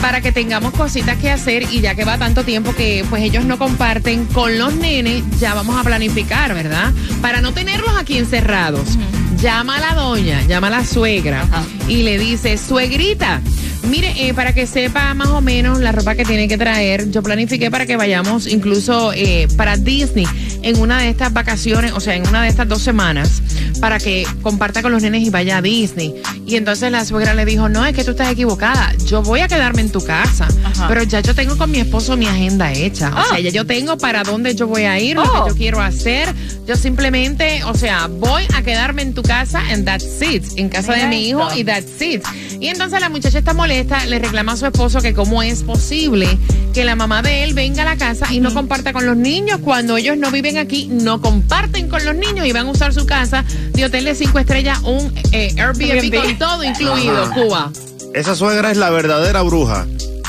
para 0.00 0.22
que 0.22 0.32
tengamos 0.32 0.72
cositas 0.72 1.18
que 1.18 1.30
hacer 1.30 1.64
y 1.64 1.82
ya 1.82 1.94
que 1.94 2.06
va 2.06 2.16
tanto 2.16 2.42
tiempo 2.42 2.74
que 2.74 3.04
pues 3.10 3.22
ellos 3.22 3.44
no 3.44 3.58
comparten 3.58 4.24
con 4.24 4.56
los 4.56 4.76
nenes, 4.76 5.24
ya 5.38 5.52
vamos 5.52 5.76
a 5.76 5.84
planificar, 5.84 6.54
¿verdad? 6.54 6.90
Para 7.20 7.42
no 7.42 7.52
tenerlos 7.52 7.94
aquí 7.98 8.16
encerrados. 8.16 8.96
Llama 9.42 9.76
a 9.76 9.80
la 9.80 9.94
doña, 9.94 10.40
llama 10.46 10.68
a 10.68 10.70
la 10.70 10.86
suegra 10.86 11.46
y 11.86 12.02
le 12.02 12.18
dice, 12.18 12.56
suegrita, 12.56 13.42
mire, 13.86 14.12
eh, 14.28 14.34
para 14.34 14.52
que 14.52 14.66
sepa 14.66 15.14
más 15.14 15.28
o 15.28 15.40
menos 15.40 15.80
la 15.80 15.92
ropa 15.92 16.14
que 16.14 16.24
tiene 16.24 16.48
que 16.48 16.58
traer, 16.58 17.10
yo 17.10 17.22
planifiqué 17.22 17.70
para 17.70 17.86
que 17.86 17.96
vayamos 17.96 18.46
incluso 18.46 19.12
eh, 19.14 19.48
para 19.56 19.76
Disney 19.76 20.26
en 20.62 20.78
una 20.80 21.00
de 21.00 21.08
estas 21.10 21.32
vacaciones, 21.32 21.92
o 21.92 22.00
sea, 22.00 22.14
en 22.14 22.26
una 22.28 22.42
de 22.42 22.48
estas 22.48 22.68
dos 22.68 22.82
semanas, 22.82 23.42
para 23.80 23.98
que 23.98 24.26
comparta 24.42 24.82
con 24.82 24.90
los 24.92 25.02
nenes 25.02 25.22
y 25.22 25.30
vaya 25.30 25.58
a 25.58 25.62
Disney. 25.62 26.14
Y 26.46 26.56
entonces 26.56 26.90
la 26.90 27.04
suegra 27.04 27.34
le 27.34 27.44
dijo, 27.44 27.68
no, 27.68 27.84
es 27.86 27.94
que 27.94 28.04
tú 28.04 28.12
estás 28.12 28.30
equivocada, 28.30 28.92
yo 29.06 29.22
voy 29.22 29.40
a 29.40 29.48
quedarme 29.48 29.82
en 29.82 29.90
tu 29.90 30.02
casa, 30.04 30.48
Ajá. 30.64 30.88
pero 30.88 31.02
ya 31.02 31.20
yo 31.20 31.34
tengo 31.34 31.56
con 31.56 31.70
mi 31.70 31.78
esposo 31.78 32.16
mi 32.16 32.26
agenda 32.26 32.72
hecha, 32.72 33.12
o 33.14 33.28
sea, 33.28 33.38
ya 33.40 33.50
yo 33.50 33.64
tengo 33.66 33.96
para 33.98 34.22
dónde 34.22 34.54
yo 34.54 34.66
voy 34.66 34.82
a 34.84 34.98
ir, 34.98 35.16
lo 35.16 35.22
Oh. 35.26 35.44
que 35.44 35.50
yo 35.50 35.56
quiero 35.56 35.80
hacer, 35.80 36.32
yo 36.66 36.76
simplemente, 36.76 37.62
o 37.64 37.74
sea, 37.74 38.06
voy 38.08 38.44
a 38.54 38.62
quedarme 38.62 39.02
en 39.02 39.12
tu 39.14 39.22
casa 39.22 39.60
and 39.70 39.84
that's 39.84 40.06
it, 40.22 40.44
en 40.56 40.68
casa 40.68 40.94
de 40.94 41.06
mi 41.08 41.28
hijo 41.28 41.42
esto. 41.48 41.58
y 41.60 41.64
that's 41.64 42.00
it. 42.00 42.22
Y 42.60 42.68
entonces 42.68 43.00
la 43.00 43.08
muchacha 43.10 43.38
está 43.38 43.52
molesta, 43.52 43.75
le 43.84 44.18
reclama 44.18 44.52
a 44.52 44.56
su 44.56 44.64
esposo 44.64 45.00
que 45.00 45.12
cómo 45.12 45.42
es 45.42 45.62
posible 45.62 46.38
que 46.72 46.84
la 46.84 46.96
mamá 46.96 47.20
de 47.20 47.44
él 47.44 47.52
venga 47.52 47.82
a 47.82 47.84
la 47.84 47.96
casa 47.96 48.32
y 48.32 48.40
no 48.40 48.54
comparta 48.54 48.92
con 48.92 49.04
los 49.04 49.16
niños 49.16 49.60
cuando 49.62 49.96
ellos 49.98 50.16
no 50.16 50.30
viven 50.30 50.56
aquí, 50.56 50.88
no 50.90 51.20
comparten 51.20 51.88
con 51.88 52.04
los 52.04 52.14
niños 52.14 52.46
y 52.46 52.52
van 52.52 52.66
a 52.66 52.70
usar 52.70 52.94
su 52.94 53.04
casa 53.04 53.44
de 53.72 53.84
hotel 53.84 54.06
de 54.06 54.14
cinco 54.14 54.38
estrellas, 54.38 54.80
un 54.82 55.12
eh, 55.32 55.54
Airbnb, 55.58 55.90
Airbnb. 55.90 56.22
con 56.22 56.38
todo 56.38 56.64
incluido, 56.64 57.22
Ajá. 57.22 57.34
Cuba. 57.34 57.72
Esa 58.14 58.34
suegra 58.34 58.70
es 58.70 58.78
la 58.78 58.88
verdadera 58.88 59.42
bruja. 59.42 59.86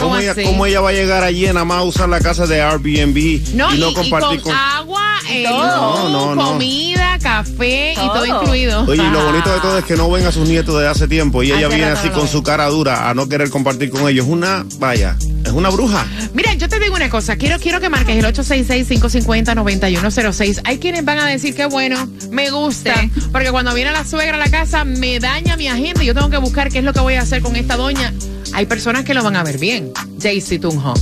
¿Cómo 0.07 0.15
¿Cómo 0.15 0.21
ella, 0.21 0.31
así? 0.31 0.43
cómo 0.43 0.65
ella 0.65 0.81
va 0.81 0.89
a 0.89 0.93
llegar 0.93 1.23
allí 1.23 1.45
en 1.45 1.53
nada 1.55 1.65
más 1.65 1.77
a 1.79 1.83
usar 1.83 2.09
la 2.09 2.19
casa 2.19 2.45
de 2.47 2.61
Airbnb 2.61 3.53
No, 3.55 3.71
y 3.73 3.77
y, 3.77 3.79
no 3.79 3.91
y 3.91 3.93
compartir 3.93 4.41
con, 4.41 4.51
con... 4.53 4.61
agua, 4.61 5.03
eh, 5.29 5.43
todo. 5.47 6.03
luz, 6.03 6.09
No, 6.09 6.09
no, 6.09 6.35
no. 6.35 6.51
comida, 6.53 7.17
café 7.21 7.93
y 7.93 7.95
todo 7.95 8.13
Todo. 8.13 8.25
incluido. 8.41 8.85
Oye, 8.87 9.03
y 9.03 9.09
lo 9.09 9.23
bonito 9.25 9.51
de 9.53 9.59
todo 9.59 9.77
es 9.77 9.85
que 9.85 9.95
no 9.95 10.09
ven 10.09 10.25
a 10.25 10.31
sus 10.31 10.47
nietos 10.47 10.79
de 10.79 10.87
hace 10.87 11.07
tiempo 11.07 11.43
y 11.43 11.51
ella 11.51 11.67
viene 11.67 11.85
así 11.85 12.09
con 12.09 12.27
su 12.27 12.43
cara 12.43 12.67
dura 12.67 13.09
a 13.09 13.13
no 13.13 13.27
querer 13.29 13.49
compartir 13.49 13.89
con 13.89 14.07
ellos. 14.07 14.25
Una, 14.27 14.65
vaya, 14.79 15.15
es 15.43 15.51
una 15.51 15.69
bruja. 15.69 16.05
Mira, 16.33 16.53
yo 16.53 16.67
te 16.69 16.79
digo 16.79 16.95
una 16.95 17.09
cosa, 17.09 17.35
quiero, 17.37 17.59
quiero 17.59 17.79
que 17.79 17.89
marques 17.89 18.15
el 18.17 18.25
866-550-9106. 18.33 20.61
Hay 20.65 20.77
quienes 20.79 21.05
van 21.05 21.19
a 21.19 21.25
decir 21.25 21.55
que 21.55 21.65
bueno, 21.65 22.07
me 22.31 22.49
gusta, 22.49 22.95
Sí. 22.95 23.11
porque 23.31 23.51
cuando 23.51 23.73
viene 23.73 23.91
la 23.91 24.05
suegra 24.05 24.35
a 24.35 24.39
la 24.39 24.49
casa 24.49 24.83
me 24.85 25.19
daña 25.19 25.55
mi 25.57 25.67
agenda 25.67 26.03
y 26.03 26.07
yo 26.07 26.13
tengo 26.13 26.29
que 26.29 26.37
buscar 26.37 26.69
qué 26.69 26.79
es 26.79 26.83
lo 26.83 26.93
que 26.93 26.99
voy 26.99 27.15
a 27.15 27.21
hacer 27.21 27.41
con 27.41 27.55
esta 27.55 27.75
doña. 27.77 28.13
Hay 28.57 28.65
personas 28.65 29.03
que 29.03 29.13
lo 29.13 29.23
van 29.23 29.35
a 29.35 29.43
ver 29.43 29.59
bien. 29.59 29.91
Jaycee 30.19 30.57
Tunjo. 30.57 30.95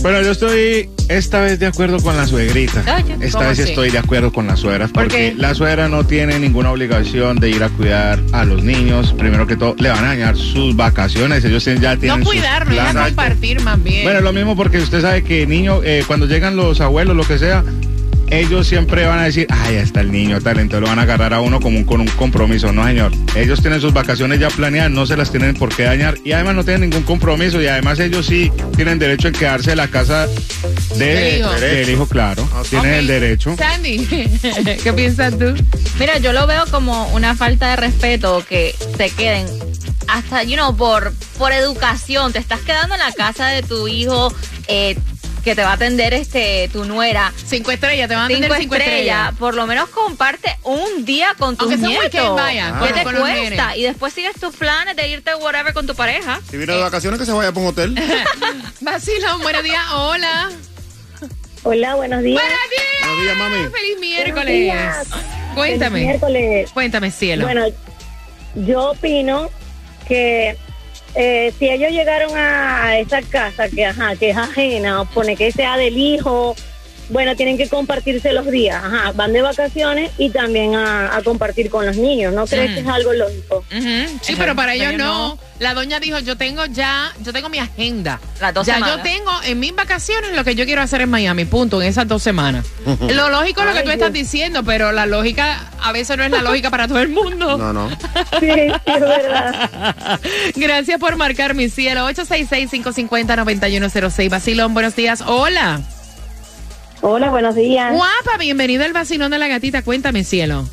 Bueno, 0.00 0.22
yo 0.22 0.30
estoy 0.30 0.88
esta 1.08 1.40
vez 1.40 1.58
de 1.58 1.66
acuerdo 1.66 1.98
con 1.98 2.16
la 2.16 2.24
suegrita. 2.24 2.82
Oye, 2.82 3.16
esta 3.20 3.38
¿cómo 3.38 3.50
vez 3.50 3.58
estoy 3.58 3.90
de 3.90 3.98
acuerdo 3.98 4.32
con 4.32 4.46
las 4.46 4.60
suegras 4.60 4.92
¿Por 4.92 5.02
porque 5.02 5.34
la 5.36 5.52
suegra 5.56 5.88
no 5.88 6.04
tiene 6.04 6.38
ninguna 6.38 6.70
obligación 6.70 7.40
de 7.40 7.50
ir 7.50 7.64
a 7.64 7.68
cuidar 7.70 8.20
a 8.30 8.44
los 8.44 8.62
niños. 8.62 9.12
Primero 9.18 9.44
que 9.48 9.56
todo, 9.56 9.74
le 9.76 9.88
van 9.88 10.04
a 10.04 10.08
dañar 10.10 10.36
sus 10.36 10.76
vacaciones. 10.76 11.44
Ellos 11.44 11.64
ya 11.64 11.96
tienen 11.96 12.20
No 12.20 12.24
cuidarlo, 12.24 12.72
ya 12.76 12.92
planes. 12.92 13.08
compartir 13.08 13.60
más 13.60 13.82
bien. 13.82 14.04
Bueno, 14.04 14.20
lo 14.20 14.32
mismo 14.32 14.54
porque 14.54 14.78
usted 14.78 15.00
sabe 15.00 15.24
que 15.24 15.48
niño, 15.48 15.80
eh, 15.82 16.04
cuando 16.06 16.26
llegan 16.26 16.54
los 16.54 16.80
abuelos, 16.80 17.16
lo 17.16 17.24
que 17.24 17.40
sea, 17.40 17.64
ellos 18.30 18.66
siempre 18.66 19.06
van 19.06 19.18
a 19.18 19.24
decir, 19.24 19.46
ay, 19.50 19.74
ya 19.74 19.80
está 19.82 20.00
el 20.00 20.12
niño, 20.12 20.40
tal, 20.40 20.58
entonces 20.60 20.82
lo 20.82 20.86
van 20.88 20.98
a 20.98 21.02
agarrar 21.02 21.34
a 21.34 21.40
uno 21.40 21.60
como 21.60 21.78
un- 21.78 21.84
con 21.84 22.00
un 22.00 22.06
compromiso. 22.08 22.72
No, 22.72 22.84
señor. 22.86 23.12
Ellos 23.34 23.60
tienen 23.60 23.80
sus 23.80 23.92
vacaciones 23.92 24.38
ya 24.38 24.48
planeadas, 24.48 24.90
no 24.90 25.06
se 25.06 25.16
las 25.16 25.30
tienen 25.30 25.54
por 25.54 25.74
qué 25.74 25.84
dañar 25.84 26.16
y 26.24 26.32
además 26.32 26.54
no 26.54 26.64
tienen 26.64 26.88
ningún 26.90 27.02
compromiso 27.02 27.60
y 27.60 27.66
además 27.66 27.98
ellos 27.98 28.26
sí 28.26 28.50
tienen 28.76 28.98
derecho 28.98 29.28
en 29.28 29.34
quedarse 29.34 29.72
en 29.72 29.78
la 29.78 29.88
casa 29.88 30.26
de- 30.96 31.04
Del 31.14 31.38
hijo. 31.40 31.50
del 31.52 31.90
hijo, 31.90 32.06
claro. 32.06 32.48
Tienen 32.68 32.92
Ok. 32.92 32.98
el 32.98 33.06
derecho. 33.06 33.56
Sandy, 33.56 34.06
¿qué 34.82 34.92
piensas 34.92 35.38
tú? 35.38 35.54
Mira, 35.98 36.18
yo 36.18 36.32
lo 36.32 36.46
veo 36.46 36.64
como 36.70 37.08
una 37.12 37.34
falta 37.34 37.70
de 37.70 37.76
respeto 37.76 38.44
que 38.48 38.74
se 38.96 39.10
queden 39.10 39.46
hasta, 40.08 40.42
you 40.42 40.54
know, 40.56 40.76
por, 40.76 41.12
por 41.38 41.52
educación, 41.52 42.32
te 42.32 42.38
estás 42.38 42.60
quedando 42.60 42.94
en 42.94 43.00
la 43.00 43.12
casa 43.12 43.48
de 43.48 43.62
tu 43.62 43.86
hijo, 43.86 44.32
eh, 44.66 44.96
que 45.42 45.54
te 45.54 45.62
va 45.62 45.70
a 45.70 45.74
atender 45.74 46.14
este 46.14 46.68
tu 46.72 46.84
nuera. 46.84 47.32
Cinco 47.46 47.70
estrellas, 47.70 48.08
te 48.08 48.14
van 48.14 48.24
a 48.24 48.26
atender 48.26 48.52
cinco 48.58 48.74
estrellas. 48.74 49.34
Por 49.38 49.54
lo 49.54 49.66
menos 49.66 49.88
comparte 49.88 50.56
un 50.64 51.04
día 51.04 51.34
con 51.38 51.56
tus 51.56 51.70
Aunque 51.72 51.86
nietos. 51.86 52.04
weekend, 52.04 52.34
vaya, 52.36 52.74
¿Qué 52.82 53.02
con- 53.02 53.14
te 53.14 53.20
cuesta? 53.20 53.76
Y 53.76 53.82
después 53.82 54.12
sigues 54.12 54.34
tus 54.40 54.54
planes 54.56 54.96
de 54.96 55.08
irte 55.08 55.34
whatever 55.34 55.72
con 55.72 55.86
tu 55.86 55.94
pareja. 55.94 56.40
Si 56.50 56.56
viene 56.56 56.74
de 56.74 56.80
vacaciones, 56.80 57.18
que 57.18 57.26
se 57.26 57.32
vaya 57.32 57.50
para 57.52 57.60
un 57.62 57.66
hotel. 57.72 57.94
Vacilón, 58.80 59.40
buenos 59.42 59.62
días. 59.62 59.82
Hola. 59.94 60.50
Hola, 61.62 61.94
buenos 61.94 62.22
días. 62.22 62.42
Buenos 62.42 62.70
días. 62.70 62.86
Buenos 63.00 63.22
días, 63.22 63.36
mami. 63.36 63.68
Feliz 63.70 64.00
miércoles. 64.00 64.46
días. 64.54 65.06
Cuéntame. 65.54 65.90
Feliz 65.98 66.06
miércoles. 66.08 66.70
Cuéntame, 66.72 67.10
cielo. 67.10 67.44
Bueno, 67.44 67.66
yo 68.54 68.90
opino 68.92 69.50
que 70.08 70.56
eh, 71.14 71.52
si 71.58 71.68
ellos 71.68 71.90
llegaron 71.90 72.30
a, 72.36 72.98
esa 72.98 73.22
casa 73.22 73.68
que, 73.68 73.84
ajá, 73.86 74.16
que 74.16 74.30
es 74.30 74.36
ajena, 74.36 75.04
pone 75.12 75.36
que 75.36 75.52
sea 75.52 75.76
del 75.76 75.96
hijo, 75.96 76.54
bueno, 77.10 77.36
tienen 77.36 77.56
que 77.58 77.68
compartirse 77.68 78.32
los 78.32 78.50
días. 78.50 78.82
Ajá, 78.82 79.12
van 79.12 79.32
de 79.32 79.42
vacaciones 79.42 80.10
y 80.18 80.30
también 80.30 80.74
a, 80.74 81.14
a 81.16 81.22
compartir 81.22 81.70
con 81.70 81.86
los 81.86 81.96
niños. 81.96 82.32
¿No 82.34 82.46
crees 82.46 82.70
Mm. 82.70 82.74
que 82.74 82.80
es 82.80 82.86
algo 82.86 83.12
lógico? 83.12 83.64
Sí, 84.22 84.34
pero 84.38 84.54
para 84.56 84.74
ellos 84.74 84.94
no. 84.94 85.38
La 85.58 85.74
doña 85.74 86.00
dijo, 86.00 86.18
yo 86.20 86.38
tengo 86.38 86.64
ya, 86.64 87.12
yo 87.22 87.34
tengo 87.34 87.50
mi 87.50 87.58
agenda. 87.58 88.18
Las 88.40 88.54
dos 88.54 88.66
ya 88.66 88.76
semanas. 88.76 88.96
yo 88.96 89.02
tengo 89.02 89.30
en 89.44 89.60
mis 89.60 89.74
vacaciones 89.74 90.34
lo 90.34 90.42
que 90.42 90.54
yo 90.54 90.64
quiero 90.64 90.80
hacer 90.80 91.02
en 91.02 91.10
Miami, 91.10 91.44
punto, 91.44 91.82
en 91.82 91.88
esas 91.88 92.08
dos 92.08 92.22
semanas. 92.22 92.64
lo 92.86 93.28
lógico 93.28 93.60
es 93.60 93.66
lo 93.66 93.72
que 93.74 93.78
Ay, 93.80 93.84
tú 93.84 93.90
estás 93.90 94.10
diciendo, 94.12 94.62
pero 94.64 94.90
la 94.92 95.04
lógica 95.04 95.68
a 95.82 95.92
veces 95.92 96.16
no 96.16 96.24
es 96.24 96.30
la 96.30 96.40
lógica 96.40 96.70
para 96.70 96.88
todo 96.88 97.00
el 97.00 97.10
mundo. 97.10 97.58
No, 97.58 97.74
no. 97.74 97.90
Sí, 97.90 97.96
sí, 98.40 98.46
es 98.86 99.00
verdad. 99.00 100.18
Gracias 100.56 100.98
por 100.98 101.16
marcar 101.16 101.52
mi 101.54 101.68
cielo. 101.68 102.08
866-550-9106. 102.10 104.30
Basilón, 104.30 104.72
buenos 104.72 104.96
días. 104.96 105.22
Hola. 105.26 105.80
Hola, 107.02 107.30
buenos 107.30 107.54
días. 107.54 107.92
Guapa, 107.92 108.36
bienvenido 108.38 108.84
al 108.84 108.92
vacilón 108.92 109.30
de 109.30 109.38
la 109.38 109.48
gatita. 109.48 109.82
Cuéntame, 109.82 110.22
cielo. 110.24 110.66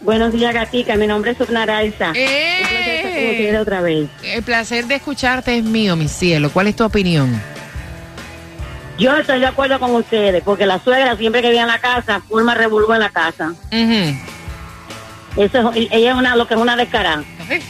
Buenos 0.00 0.32
días, 0.32 0.52
Gatica. 0.52 0.96
Mi 0.96 1.06
nombre 1.06 1.30
es 1.30 1.38
Subnaraiza. 1.38 2.12
¡Eh! 2.14 2.58
Ustedes 2.62 3.60
otra 3.60 3.80
vez. 3.80 4.08
El 4.24 4.42
placer 4.42 4.86
de 4.86 4.96
escucharte 4.96 5.56
es 5.56 5.64
mío, 5.64 5.94
mi 5.96 6.08
cielo. 6.08 6.50
¿Cuál 6.52 6.66
es 6.66 6.76
tu 6.76 6.84
opinión? 6.84 7.40
Yo 8.98 9.16
estoy 9.16 9.40
de 9.40 9.46
acuerdo 9.46 9.78
con 9.80 9.94
ustedes, 9.94 10.42
porque 10.44 10.66
la 10.66 10.78
suegra 10.80 11.16
siempre 11.16 11.40
que 11.40 11.50
viene 11.50 11.64
a 11.64 11.66
la 11.66 11.78
casa, 11.78 12.20
forma 12.28 12.54
revolver 12.54 12.96
en 12.96 13.00
la 13.00 13.10
casa. 13.10 13.54
Ujú. 13.70 14.31
Eso 15.36 15.72
es- 15.72 15.88
ella 15.90 16.10
es 16.12 16.16
una, 16.16 16.36
lo 16.36 16.46
que 16.46 16.54
es 16.54 16.60
una 16.60 16.76
descarada. 16.76 17.24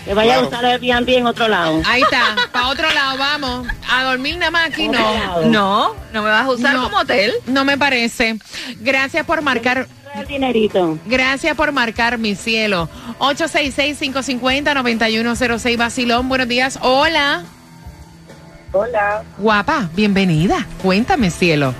Que 0.04 0.14
vaya 0.14 0.34
Claro. 0.34 0.46
a 0.46 0.48
usar 0.48 0.64
el 0.64 0.70
Airbnb 0.82 1.08
en 1.10 1.26
otro 1.26 1.48
lado. 1.48 1.80
Ahí 1.86 2.02
está, 2.02 2.36
para 2.52 2.68
otro 2.68 2.90
lado, 2.92 3.18
vamos. 3.18 3.66
A 3.90 4.04
dormir 4.04 4.36
nada 4.36 4.50
más 4.50 4.68
aquí, 4.68 4.88
no. 4.88 5.42
No, 5.46 5.94
no 6.12 6.22
me 6.22 6.30
vas 6.30 6.46
a 6.46 6.50
usar 6.50 6.74
No. 6.74 6.84
como 6.84 6.98
hotel. 6.98 7.32
No 7.46 7.64
me 7.64 7.76
parece. 7.78 8.38
Gracias 8.80 9.24
por 9.26 9.42
marcar. 9.42 9.86
El 10.14 10.26
dinerito. 10.26 10.98
Gracias 11.06 11.56
por 11.56 11.72
marcar 11.72 12.18
mi 12.18 12.34
cielo. 12.34 12.88
866-550-9106 13.18 15.76
Basilón. 15.76 16.28
Buenos 16.28 16.48
días. 16.48 16.78
Hola. 16.82 17.42
Hola. 18.72 19.22
Guapa, 19.38 19.88
bienvenida. 19.94 20.66
Cuéntame, 20.82 21.30
cielo. 21.30 21.74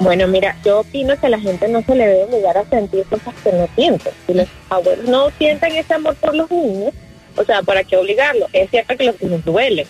Bueno, 0.00 0.28
mira, 0.28 0.56
yo 0.64 0.80
opino 0.80 1.18
que 1.18 1.28
la 1.28 1.40
gente 1.40 1.66
no 1.68 1.82
se 1.82 1.94
le 1.94 2.06
debe 2.06 2.24
obligar 2.24 2.56
a 2.56 2.64
sentir 2.68 3.04
cosas 3.06 3.34
que 3.42 3.52
no 3.52 3.68
siente. 3.74 4.10
Si 4.26 4.34
los 4.34 4.46
abuelos 4.70 5.08
no 5.08 5.30
sienten 5.38 5.74
ese 5.74 5.94
amor 5.94 6.14
por 6.16 6.34
los 6.34 6.50
niños, 6.50 6.94
o 7.36 7.44
sea, 7.44 7.62
¿para 7.62 7.84
qué 7.84 7.96
obligarlos? 7.96 8.48
Es 8.52 8.70
cierto 8.70 8.96
que 8.96 9.04
los 9.04 9.20
niños 9.20 9.44
duelen, 9.44 9.86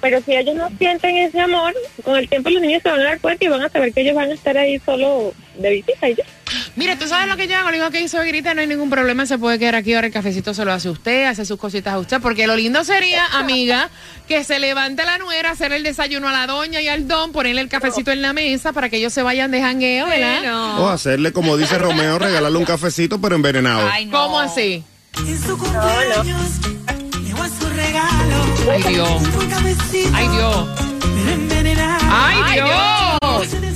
pero 0.00 0.20
si 0.20 0.36
ellos 0.36 0.54
no 0.54 0.68
sienten 0.78 1.16
ese 1.16 1.40
amor, 1.40 1.74
con 2.04 2.16
el 2.16 2.28
tiempo 2.28 2.50
los 2.50 2.60
niños 2.60 2.82
se 2.82 2.90
van 2.90 3.00
a 3.00 3.04
dar 3.04 3.20
cuenta 3.20 3.44
y 3.44 3.48
van 3.48 3.62
a 3.62 3.68
saber 3.70 3.92
que 3.92 4.02
ellos 4.02 4.14
van 4.14 4.30
a 4.30 4.34
estar 4.34 4.56
ahí 4.58 4.78
solo 4.84 5.32
de 5.56 5.70
visita 5.70 6.08
y 6.08 6.14
ya. 6.14 6.24
Mira, 6.76 6.98
tú 6.98 7.06
sabes 7.08 7.28
lo 7.28 7.36
que 7.36 7.46
yo 7.48 7.56
hago, 7.56 7.70
le 7.70 7.78
digo 7.78 7.90
que 7.90 8.00
hizo 8.00 8.18
grita, 8.20 8.54
no 8.54 8.60
hay 8.60 8.66
ningún 8.66 8.90
problema, 8.90 9.26
se 9.26 9.38
puede 9.38 9.58
quedar 9.58 9.74
aquí 9.76 9.94
ahora 9.94 10.06
el 10.06 10.12
cafecito 10.12 10.54
se 10.54 10.64
lo 10.64 10.72
hace 10.72 10.90
usted, 10.90 11.26
hace 11.26 11.44
sus 11.44 11.58
cositas 11.58 11.94
a 11.94 11.98
usted, 11.98 12.20
porque 12.20 12.46
lo 12.46 12.56
lindo 12.56 12.84
sería, 12.84 13.26
amiga, 13.32 13.90
que 14.28 14.44
se 14.44 14.58
levante 14.58 15.04
la 15.04 15.18
nuera, 15.18 15.50
hacer 15.50 15.72
el 15.72 15.82
desayuno 15.82 16.28
a 16.28 16.32
la 16.32 16.46
doña 16.46 16.80
y 16.80 16.88
al 16.88 17.06
don, 17.08 17.32
ponerle 17.32 17.60
el 17.60 17.68
cafecito 17.68 18.10
en 18.10 18.22
la 18.22 18.32
mesa 18.32 18.72
para 18.72 18.88
que 18.88 18.96
ellos 18.96 19.12
se 19.12 19.22
vayan 19.22 19.50
de 19.50 19.60
jangueo, 19.60 20.06
¿verdad? 20.06 20.78
O 20.80 20.88
hacerle, 20.88 21.32
como 21.32 21.56
dice 21.56 21.78
Romeo, 21.78 22.18
regalarle 22.18 22.58
un 22.58 22.64
cafecito, 22.64 23.20
pero 23.20 23.36
envenenado. 23.36 23.88
Ay, 23.90 24.06
no. 24.06 24.12
¿Cómo 24.18 24.40
así? 24.40 24.82
En 25.18 25.40
su 25.40 25.56
cumpleaños 25.56 26.26
llevó 27.24 27.44
su 27.44 27.68
regalo. 27.74 28.44
Ay, 28.72 28.82
Dios. 28.94 29.10
Ay, 30.12 30.28
Dios. 30.28 30.68
Ay, 32.10 32.36
Ay, 32.44 32.60
Dios. 32.60 33.73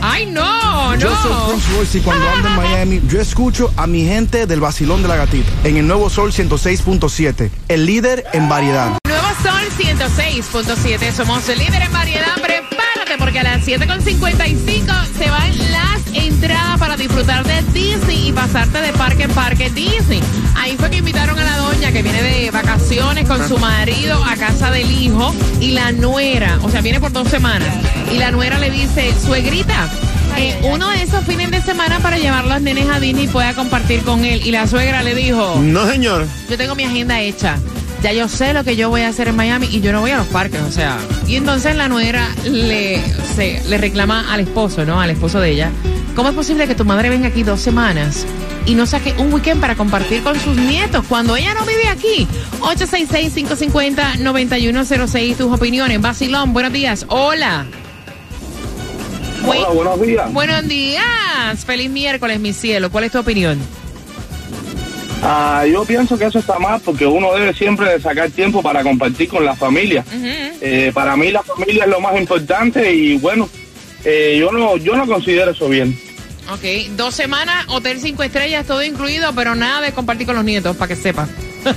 Ay, 0.00 0.26
no, 0.26 0.94
Yo 0.96 1.08
soy 1.22 1.30
no. 1.30 1.48
Prince 1.48 1.72
Royce 1.76 1.98
y 1.98 2.00
cuando 2.00 2.28
ando 2.28 2.48
en 2.48 2.56
Miami, 2.62 3.00
yo 3.08 3.20
escucho 3.20 3.72
a 3.76 3.86
mi 3.86 4.04
gente 4.04 4.46
del 4.46 4.60
vacilón 4.60 5.02
de 5.02 5.08
la 5.08 5.16
gatita 5.16 5.50
en 5.64 5.76
el 5.76 5.86
nuevo 5.86 6.10
Sol 6.10 6.32
106.7, 6.32 7.50
el 7.68 7.86
líder 7.86 8.24
en 8.32 8.48
variedad. 8.48 8.98
Nuevo 9.06 9.28
Sol 9.42 9.62
106.7, 9.78 11.12
somos 11.12 11.48
el 11.48 11.58
líder 11.58 11.82
en 11.82 11.92
variedad. 11.92 12.34
Prepárate 12.34 13.18
porque 13.18 13.40
a 13.40 13.42
las 13.44 13.66
7.55 13.66 15.06
se 15.18 15.30
van 15.30 15.58
las 15.70 16.00
entradas 16.14 16.57
para 16.78 16.96
disfrutar 16.96 17.44
de 17.44 17.62
Disney 17.72 18.28
y 18.28 18.32
pasarte 18.32 18.80
de 18.80 18.92
parque 18.92 19.24
en 19.24 19.30
parque 19.30 19.70
Disney. 19.70 20.20
Ahí 20.56 20.76
fue 20.76 20.90
que 20.90 20.98
invitaron 20.98 21.38
a 21.38 21.44
la 21.44 21.56
doña 21.58 21.92
que 21.92 22.02
viene 22.02 22.22
de 22.22 22.50
vacaciones 22.50 23.26
con 23.28 23.46
su 23.48 23.58
marido 23.58 24.22
a 24.24 24.36
casa 24.36 24.70
del 24.70 24.90
hijo 24.90 25.34
y 25.60 25.72
la 25.72 25.92
nuera, 25.92 26.58
o 26.62 26.70
sea, 26.70 26.80
viene 26.80 27.00
por 27.00 27.12
dos 27.12 27.28
semanas. 27.28 27.68
Y 28.12 28.18
la 28.18 28.30
nuera 28.30 28.58
le 28.58 28.70
dice, 28.70 29.12
suegrita, 29.24 29.88
eh, 30.36 30.58
uno 30.62 30.88
de 30.90 31.02
esos 31.02 31.24
fines 31.24 31.50
de 31.50 31.60
semana 31.62 31.98
para 32.00 32.18
llevar 32.18 32.44
los 32.46 32.60
nenes 32.60 32.88
a 32.88 33.00
Disney 33.00 33.24
y 33.24 33.28
pueda 33.28 33.54
compartir 33.54 34.02
con 34.02 34.24
él. 34.24 34.40
Y 34.44 34.50
la 34.52 34.66
suegra 34.66 35.02
le 35.02 35.14
dijo, 35.14 35.56
No, 35.60 35.86
señor. 35.86 36.26
yo 36.48 36.56
tengo 36.56 36.74
mi 36.74 36.84
agenda 36.84 37.20
hecha. 37.20 37.56
Ya 38.00 38.12
yo 38.12 38.28
sé 38.28 38.52
lo 38.52 38.62
que 38.62 38.76
yo 38.76 38.90
voy 38.90 39.00
a 39.00 39.08
hacer 39.08 39.26
en 39.26 39.34
Miami 39.34 39.66
y 39.72 39.80
yo 39.80 39.90
no 39.92 40.00
voy 40.00 40.12
a 40.12 40.18
los 40.18 40.28
parques, 40.28 40.60
o 40.60 40.70
sea. 40.70 40.98
Y 41.26 41.34
entonces 41.34 41.74
la 41.74 41.88
nuera 41.88 42.28
le, 42.44 43.02
se, 43.34 43.60
le 43.66 43.76
reclama 43.76 44.32
al 44.32 44.38
esposo, 44.38 44.84
¿no? 44.84 45.00
Al 45.00 45.10
esposo 45.10 45.40
de 45.40 45.50
ella. 45.50 45.72
¿Cómo 46.18 46.30
es 46.30 46.34
posible 46.34 46.66
que 46.66 46.74
tu 46.74 46.84
madre 46.84 47.10
venga 47.10 47.28
aquí 47.28 47.44
dos 47.44 47.60
semanas 47.60 48.26
y 48.66 48.74
no 48.74 48.86
saque 48.86 49.14
un 49.18 49.32
weekend 49.32 49.60
para 49.60 49.76
compartir 49.76 50.24
con 50.24 50.36
sus 50.40 50.56
nietos 50.56 51.04
cuando 51.08 51.36
ella 51.36 51.54
no 51.54 51.64
vive 51.64 51.86
aquí? 51.86 52.26
866-550-9106, 52.58 55.36
tus 55.36 55.52
opiniones. 55.52 56.00
Basilón, 56.00 56.52
buenos 56.52 56.72
días. 56.72 57.06
Hola. 57.08 57.66
Hola, 59.46 59.68
buenos 59.68 60.02
días. 60.02 60.32
Buenos 60.32 60.66
días. 60.66 61.64
Feliz 61.64 61.88
miércoles, 61.88 62.40
mi 62.40 62.52
cielo. 62.52 62.90
¿Cuál 62.90 63.04
es 63.04 63.12
tu 63.12 63.20
opinión? 63.20 63.56
Ah, 65.22 65.64
yo 65.70 65.84
pienso 65.84 66.18
que 66.18 66.24
eso 66.24 66.40
está 66.40 66.58
mal 66.58 66.80
porque 66.84 67.06
uno 67.06 67.32
debe 67.32 67.54
siempre 67.54 67.92
de 67.92 68.00
sacar 68.00 68.28
tiempo 68.30 68.60
para 68.60 68.82
compartir 68.82 69.28
con 69.28 69.44
la 69.44 69.54
familia. 69.54 70.04
Eh, 70.12 70.90
para 70.92 71.16
mí 71.16 71.30
la 71.30 71.44
familia 71.44 71.84
es 71.84 71.90
lo 71.90 72.00
más 72.00 72.18
importante 72.18 72.92
y 72.92 73.18
bueno, 73.18 73.48
eh, 74.04 74.36
yo 74.40 74.50
no 74.50 74.76
yo 74.78 74.96
no 74.96 75.06
considero 75.06 75.52
eso 75.52 75.68
bien. 75.68 76.07
Ok, 76.50 76.62
dos 76.96 77.14
semanas, 77.14 77.66
hotel 77.68 78.00
cinco 78.00 78.22
estrellas, 78.22 78.66
todo 78.66 78.82
incluido, 78.82 79.32
pero 79.34 79.54
nada 79.54 79.82
de 79.82 79.92
compartir 79.92 80.26
con 80.26 80.36
los 80.36 80.44
nietos, 80.44 80.76
para 80.76 80.88
que 80.88 80.96
sepa. 80.96 81.28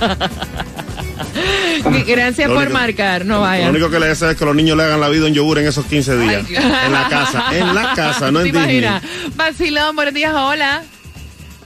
Gracias 2.06 2.48
Lo 2.48 2.54
por 2.54 2.64
único- 2.64 2.78
marcar, 2.78 3.24
no 3.26 3.34
Lo 3.36 3.40
vaya. 3.42 3.68
único 3.68 3.90
que 3.90 4.00
le 4.00 4.08
deseo 4.08 4.30
es 4.30 4.36
que 4.36 4.44
los 4.44 4.54
niños 4.54 4.76
le 4.76 4.84
hagan 4.84 5.00
la 5.00 5.08
vida 5.08 5.28
en 5.28 5.34
yogur 5.34 5.58
en 5.58 5.66
esos 5.68 5.84
15 5.86 6.16
días. 6.18 6.44
en 6.50 6.92
la 6.92 7.08
casa, 7.08 7.44
en 7.52 7.74
la 7.74 7.92
casa, 7.94 8.30
no 8.30 8.40
¿Te 8.42 8.48
en 8.48 8.54
Disney. 8.54 8.84
Vacilón, 9.34 9.94
buenos 9.94 10.14
días, 10.14 10.32
hola. 10.34 10.82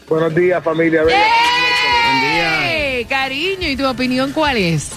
Buenos 0.08 0.34
días 0.34 0.62
familia. 0.64 1.02
¡Eh! 1.08 3.06
Cariño, 3.08 3.68
¿y 3.68 3.76
tu 3.76 3.86
opinión 3.86 4.32
cuál 4.32 4.56
es? 4.56 4.90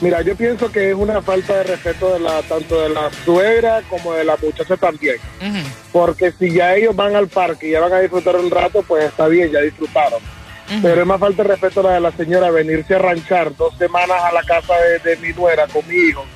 Mira, 0.00 0.22
yo 0.22 0.36
pienso 0.36 0.70
que 0.70 0.90
es 0.90 0.94
una 0.94 1.20
falta 1.22 1.56
de 1.56 1.64
respeto 1.64 2.12
de 2.12 2.20
la 2.20 2.40
tanto 2.42 2.80
de 2.80 2.88
la 2.90 3.10
suegra 3.24 3.82
como 3.90 4.14
de 4.14 4.24
la 4.24 4.36
muchacha 4.36 4.76
también. 4.76 5.16
Porque 5.92 6.32
si 6.32 6.52
ya 6.52 6.76
ellos 6.76 6.94
van 6.94 7.16
al 7.16 7.26
parque 7.28 7.68
y 7.68 7.70
ya 7.72 7.80
van 7.80 7.92
a 7.92 8.00
disfrutar 8.00 8.36
un 8.36 8.50
rato, 8.50 8.82
pues 8.86 9.04
está 9.04 9.26
bien, 9.26 9.50
ya 9.50 9.60
disfrutaron. 9.60 10.20
Pero 10.82 11.00
es 11.00 11.06
más 11.06 11.18
falta 11.18 11.42
de 11.42 11.48
respeto 11.48 11.82
la 11.82 11.94
de 11.94 12.00
la 12.00 12.12
señora 12.12 12.50
venirse 12.50 12.94
a 12.94 12.98
ranchar 12.98 13.56
dos 13.56 13.76
semanas 13.78 14.22
a 14.22 14.32
la 14.32 14.42
casa 14.42 14.74
de, 14.78 14.98
de 15.10 15.16
mi 15.16 15.32
nuera 15.32 15.66
con 15.66 15.86
mi 15.88 15.94
hijo 15.96 16.26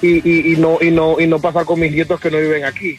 y, 0.00 0.28
y, 0.28 0.54
y 0.54 0.56
no 0.56 0.78
y 0.80 0.90
no 0.90 1.20
y 1.20 1.26
no 1.26 1.38
pasar 1.38 1.66
con 1.66 1.78
mis 1.78 1.92
nietos 1.92 2.18
que 2.18 2.30
no 2.30 2.38
viven 2.38 2.64
aquí. 2.64 2.96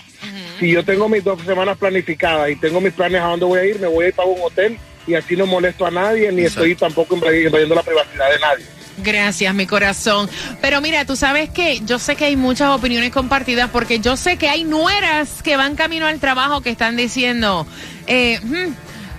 Si 0.60 0.69
yo 0.71 0.86
tengo 0.86 1.10
mis 1.10 1.23
dos 1.23 1.41
semanas 1.41 1.78
planificadas 1.78 2.51
y 2.51 2.56
tengo 2.56 2.80
mis 2.82 2.93
planes 2.93 3.19
a 3.19 3.25
dónde 3.25 3.45
voy 3.47 3.60
a 3.60 3.65
ir, 3.65 3.80
me 3.80 3.88
voy 3.88 4.06
a 4.06 4.08
ir 4.10 4.13
para 4.13 4.30
un 4.30 4.39
hotel 4.41 4.78
y 5.08 5.15
así 5.15 5.36
no 5.36 5.46
molesto 5.46 5.86
a 5.86 5.91
nadie 5.91 6.32
ni 6.32 6.44
estoy 6.44 6.76
tampoco 6.76 7.15
invadi- 7.15 7.46
invadiendo 7.46 7.76
la 7.76 7.84
privacidad 7.84 8.30
de 8.32 8.39
nadie. 8.39 8.65
Gracias, 8.98 9.54
mi 9.54 9.68
corazón. 9.68 10.30
Pero 10.62 10.80
mira, 10.80 11.04
tú 11.06 11.18
sabes 11.18 11.50
que 11.50 11.82
yo 11.82 12.00
sé 12.00 12.15
que 12.15 12.26
hay 12.26 12.38
muchas 12.38 12.70
opiniones 12.70 13.12
compartidas 13.12 13.70
porque 13.70 14.00
yo 14.00 14.15
sé 14.15 14.38
que 14.38 14.48
hay 14.48 14.63
nueras 14.63 15.41
que 15.44 15.58
van 15.58 15.76
camino 15.76 16.08
al 16.08 16.20
trabajo 16.20 16.62
que 16.62 16.70
están 16.70 16.96
diciendo, 16.96 17.68
eh, 18.08 18.39
hmm, 18.41 18.74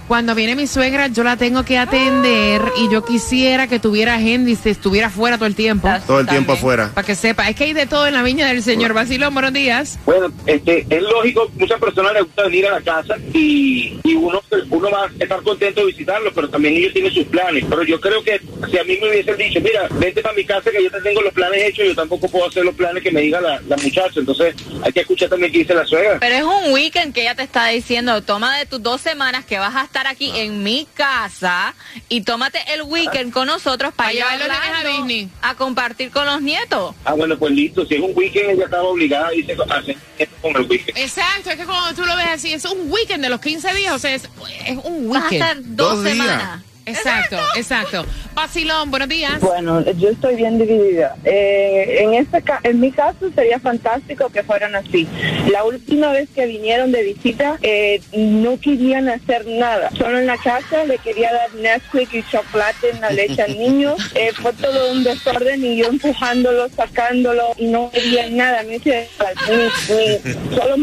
Cuando 0.08 0.36
viene 0.36 0.54
mi 0.54 0.68
suegra, 0.68 1.08
yo 1.08 1.24
la 1.24 1.36
tengo 1.36 1.64
que 1.64 1.78
atender 1.78 2.62
y 2.78 2.88
yo 2.90 3.04
quisiera 3.04 3.66
que 3.66 3.80
tuviera 3.80 4.18
gente 4.20 4.52
y 4.52 4.56
se 4.56 4.70
estuviera 4.70 5.10
fuera 5.10 5.36
todo 5.36 5.46
el 5.46 5.56
tiempo. 5.56 5.88
Todo 6.06 6.20
el 6.20 6.28
tiempo 6.28 6.52
afuera. 6.52 6.92
Para 6.94 7.04
que 7.04 7.16
sepa, 7.16 7.48
es 7.48 7.56
que 7.56 7.64
hay 7.64 7.72
de 7.72 7.86
todo 7.86 8.06
en 8.06 8.14
la 8.14 8.22
viña 8.22 8.46
del 8.46 8.62
señor 8.62 8.92
Basilón. 8.92 9.34
Buenos 9.34 9.52
días. 9.52 9.98
Bueno, 10.06 10.32
este, 10.46 10.86
es 10.88 11.02
lógico, 11.02 11.50
muchas 11.58 11.80
personas 11.80 12.12
les 12.12 12.22
gusta 12.22 12.44
venir 12.44 12.66
a 12.66 12.72
la 12.72 12.80
casa 12.82 13.16
y, 13.34 13.98
y 14.04 14.14
uno, 14.14 14.40
uno 14.70 14.90
va 14.90 15.06
a 15.06 15.10
estar 15.18 15.42
contento 15.42 15.80
de 15.80 15.86
visitarlos, 15.88 16.32
pero 16.32 16.48
también 16.48 16.74
ellos 16.74 16.92
tienen 16.92 17.12
sus 17.12 17.24
planes. 17.26 17.64
Pero 17.68 17.82
yo 17.82 18.00
creo 18.00 18.22
que 18.22 18.40
si 18.70 18.78
a 18.78 18.84
mí 18.84 18.98
me 19.00 19.08
hubiesen 19.08 19.36
dicho, 19.36 19.60
mira, 19.60 19.88
vente 19.90 20.22
para 20.22 20.36
mi 20.36 20.44
casa 20.44 20.70
que 20.70 20.84
yo 20.84 20.90
te 20.90 21.00
tengo 21.00 21.20
los 21.20 21.32
planes 21.32 21.64
hechos, 21.64 21.84
yo 21.84 21.94
tampoco 21.96 22.28
puedo 22.28 22.46
hacer 22.46 22.64
los 22.64 22.76
planes 22.76 23.02
que 23.02 23.10
me 23.10 23.22
diga 23.22 23.40
la, 23.40 23.60
la 23.66 23.76
muchacha. 23.76 24.20
Entonces 24.20 24.54
hay 24.82 24.92
que 24.92 25.00
escuchar 25.00 25.28
también 25.28 25.50
qué 25.50 25.58
dice 25.58 25.74
la 25.74 25.84
suegra. 25.84 26.18
Pero 26.20 26.34
es 26.36 26.44
un 26.44 26.72
weekend 26.72 27.12
que 27.12 27.22
ella 27.22 27.34
te 27.34 27.42
está 27.42 27.66
diciendo, 27.66 28.22
toma 28.22 28.56
de 28.56 28.66
tus 28.66 28.80
dos 28.80 29.00
semanas 29.00 29.44
que 29.44 29.58
vas 29.58 29.74
a 29.74 29.82
estar 29.96 30.06
aquí 30.12 30.30
en 30.34 30.62
mi 30.62 30.86
casa 30.94 31.74
y 32.10 32.20
tómate 32.20 32.58
el 32.74 32.82
weekend 32.82 33.32
con 33.32 33.46
nosotros 33.46 33.94
para 33.94 34.10
Pa' 34.10 34.12
llevar 34.12 34.38
los 34.38 34.42
llevarla 34.48 34.66
nenes 34.82 34.84
a 34.84 34.96
Disney. 34.98 35.28
a 35.40 35.54
compartir 35.54 36.10
con 36.10 36.26
los 36.26 36.42
nietos. 36.42 36.94
Ah, 37.04 37.14
bueno, 37.14 37.38
pues 37.38 37.52
listo. 37.52 37.86
Si 37.86 37.94
es 37.94 38.00
un 38.02 38.12
weekend, 38.14 38.50
ella 38.50 38.64
estaba 38.64 38.82
obligada 38.82 39.28
a 39.28 39.74
hacer 39.78 39.96
esto 40.18 40.36
con 40.42 40.54
el 40.56 40.68
weekend. 40.68 40.98
Exacto, 40.98 41.48
es 41.50 41.56
que 41.56 41.64
cuando 41.64 41.94
tú 41.94 42.04
lo 42.06 42.14
ves 42.16 42.26
así, 42.28 42.52
es 42.52 42.64
un 42.66 42.90
weekend 42.92 43.22
de 43.24 43.30
los 43.30 43.40
15 43.40 43.72
días, 43.74 43.94
o 43.94 43.98
sea, 43.98 44.14
es, 44.14 44.24
es 44.66 44.78
un 44.84 45.08
Vas 45.08 45.22
a 45.22 45.28
weekend. 45.28 45.32
estar 45.42 45.56
dos 45.62 45.76
Dos 45.94 46.04
días. 46.04 46.16
semanas. 46.16 46.62
Exacto, 46.86 47.36
exacto. 47.56 48.06
Basilón, 48.34 48.90
buenos 48.92 49.08
días. 49.08 49.40
Bueno, 49.40 49.84
yo 49.94 50.10
estoy 50.10 50.36
bien 50.36 50.56
dividida. 50.56 51.16
Eh, 51.24 51.98
en 52.02 52.14
este 52.14 52.42
ca- 52.42 52.60
en 52.62 52.78
mi 52.78 52.92
caso 52.92 53.28
sería 53.34 53.58
fantástico 53.58 54.28
que 54.28 54.44
fueran 54.44 54.76
así. 54.76 55.08
La 55.50 55.64
última 55.64 56.12
vez 56.12 56.28
que 56.32 56.46
vinieron 56.46 56.92
de 56.92 57.02
visita 57.02 57.58
eh, 57.62 58.00
no 58.12 58.60
querían 58.60 59.08
hacer 59.08 59.46
nada. 59.46 59.90
Solo 59.98 60.18
en 60.20 60.26
la 60.26 60.36
casa 60.36 60.84
le 60.84 60.98
quería 60.98 61.32
dar 61.32 61.52
Nesquik 61.54 62.14
y 62.14 62.22
chocolate 62.30 62.90
en 62.90 63.00
la 63.00 63.10
leche 63.10 63.42
al 63.42 63.58
niño. 63.58 63.96
Eh, 64.14 64.30
fue 64.40 64.52
todo 64.54 64.92
un 64.92 65.04
desorden 65.04 65.62
y 65.62 65.76
yo 65.76 65.88
empujándolo, 65.88 66.68
sacándolo 66.70 67.48
y 67.58 67.66
no 67.66 67.90
querían 67.90 68.34
nada. 68.36 68.62
Ni, 68.62 68.78
se- 68.78 69.08
ni- 69.50 69.94
ni- 69.94 70.56
solo 70.56 70.76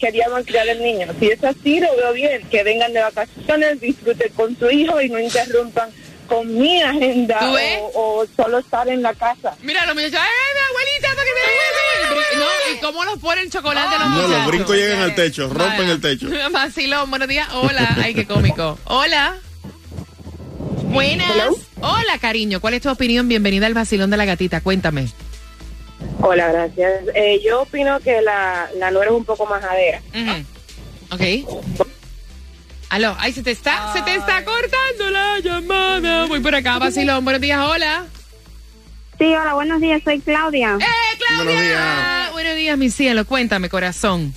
quería 0.00 0.28
malcriar 0.28 0.68
al 0.70 0.82
niño. 0.82 1.06
Si 1.20 1.26
es 1.28 1.44
así, 1.44 1.78
lo 1.78 1.94
veo 1.96 2.12
bien. 2.14 2.42
Que 2.50 2.64
vengan 2.64 2.92
de 2.92 3.00
vacaciones, 3.00 3.80
disfruten 3.80 4.32
con 4.32 4.58
su 4.58 4.68
hijo 4.70 5.00
y 5.00 5.08
no 5.08 5.20
interrumpan 5.20 5.49
con 6.28 6.58
mi 6.58 6.80
agenda 6.80 7.38
¿Tú 7.40 7.52
ves? 7.54 7.80
o, 7.94 8.20
o 8.20 8.26
solo 8.36 8.58
estar 8.58 8.88
en 8.88 9.02
la 9.02 9.12
casa. 9.14 9.56
Mira, 9.62 9.84
los 9.86 9.94
muchachos, 9.96 10.20
¡ay, 10.20 10.28
mi 10.54 10.60
abuelita, 10.70 11.08
para 11.14 11.24
que 11.24 12.34
me 12.34 12.38
No, 12.38 12.46
y 12.72 12.80
cómo 12.80 13.04
los 13.04 13.18
pone 13.18 13.40
el 13.42 13.50
chocolate 13.50 13.98
los 13.98 14.08
No, 14.10 14.14
muchachos. 14.14 14.30
los 14.38 14.46
brincos 14.46 14.76
llegan 14.76 15.00
al 15.00 15.14
techo, 15.16 15.48
rompen 15.48 15.88
el 15.88 16.00
techo. 16.00 16.28
Basilón, 16.52 17.10
buenos 17.10 17.26
días. 17.28 17.48
Hola, 17.52 17.96
ay, 18.02 18.14
qué 18.14 18.26
cómico. 18.26 18.78
Hola. 18.84 19.36
Buenas. 20.84 21.28
Hola, 21.80 22.18
cariño. 22.20 22.60
¿Cuál 22.60 22.74
es 22.74 22.82
tu 22.82 22.90
opinión? 22.90 23.28
Bienvenida 23.28 23.66
al 23.66 23.74
Basilón 23.74 24.10
de 24.10 24.16
la 24.16 24.24
Gatita. 24.24 24.60
Cuéntame. 24.60 25.08
Hola, 26.20 26.48
gracias. 26.52 27.02
Eh, 27.14 27.40
yo 27.44 27.62
opino 27.62 27.98
que 28.00 28.20
la, 28.22 28.68
la 28.76 28.90
nuera 28.90 29.10
es 29.10 29.16
un 29.16 29.24
poco 29.24 29.46
majadera. 29.46 30.00
Ok. 31.10 31.20
Aló, 32.90 33.16
ay, 33.20 33.32
se 33.32 33.44
te 33.44 33.52
está, 33.52 33.92
se 33.92 34.02
te 34.02 34.16
está 34.16 34.44
cortando 34.44 35.10
la 35.10 35.38
llamada. 35.38 36.26
Voy 36.26 36.40
por 36.40 36.56
acá, 36.56 36.76
Basilón. 36.80 37.24
Buenos 37.24 37.40
días, 37.40 37.60
hola. 37.60 38.04
Sí, 39.16 39.26
hola, 39.26 39.54
buenos 39.54 39.80
días, 39.80 40.02
soy 40.02 40.20
Claudia. 40.20 40.76
¡Eh, 40.80 41.18
Claudia! 41.18 41.44
Buenos 41.44 41.62
días. 41.62 42.32
Buenos 42.32 42.56
días, 42.56 42.78
mi 42.78 42.90
cielo. 42.90 43.24
Cuéntame, 43.24 43.68
corazón. 43.68 44.34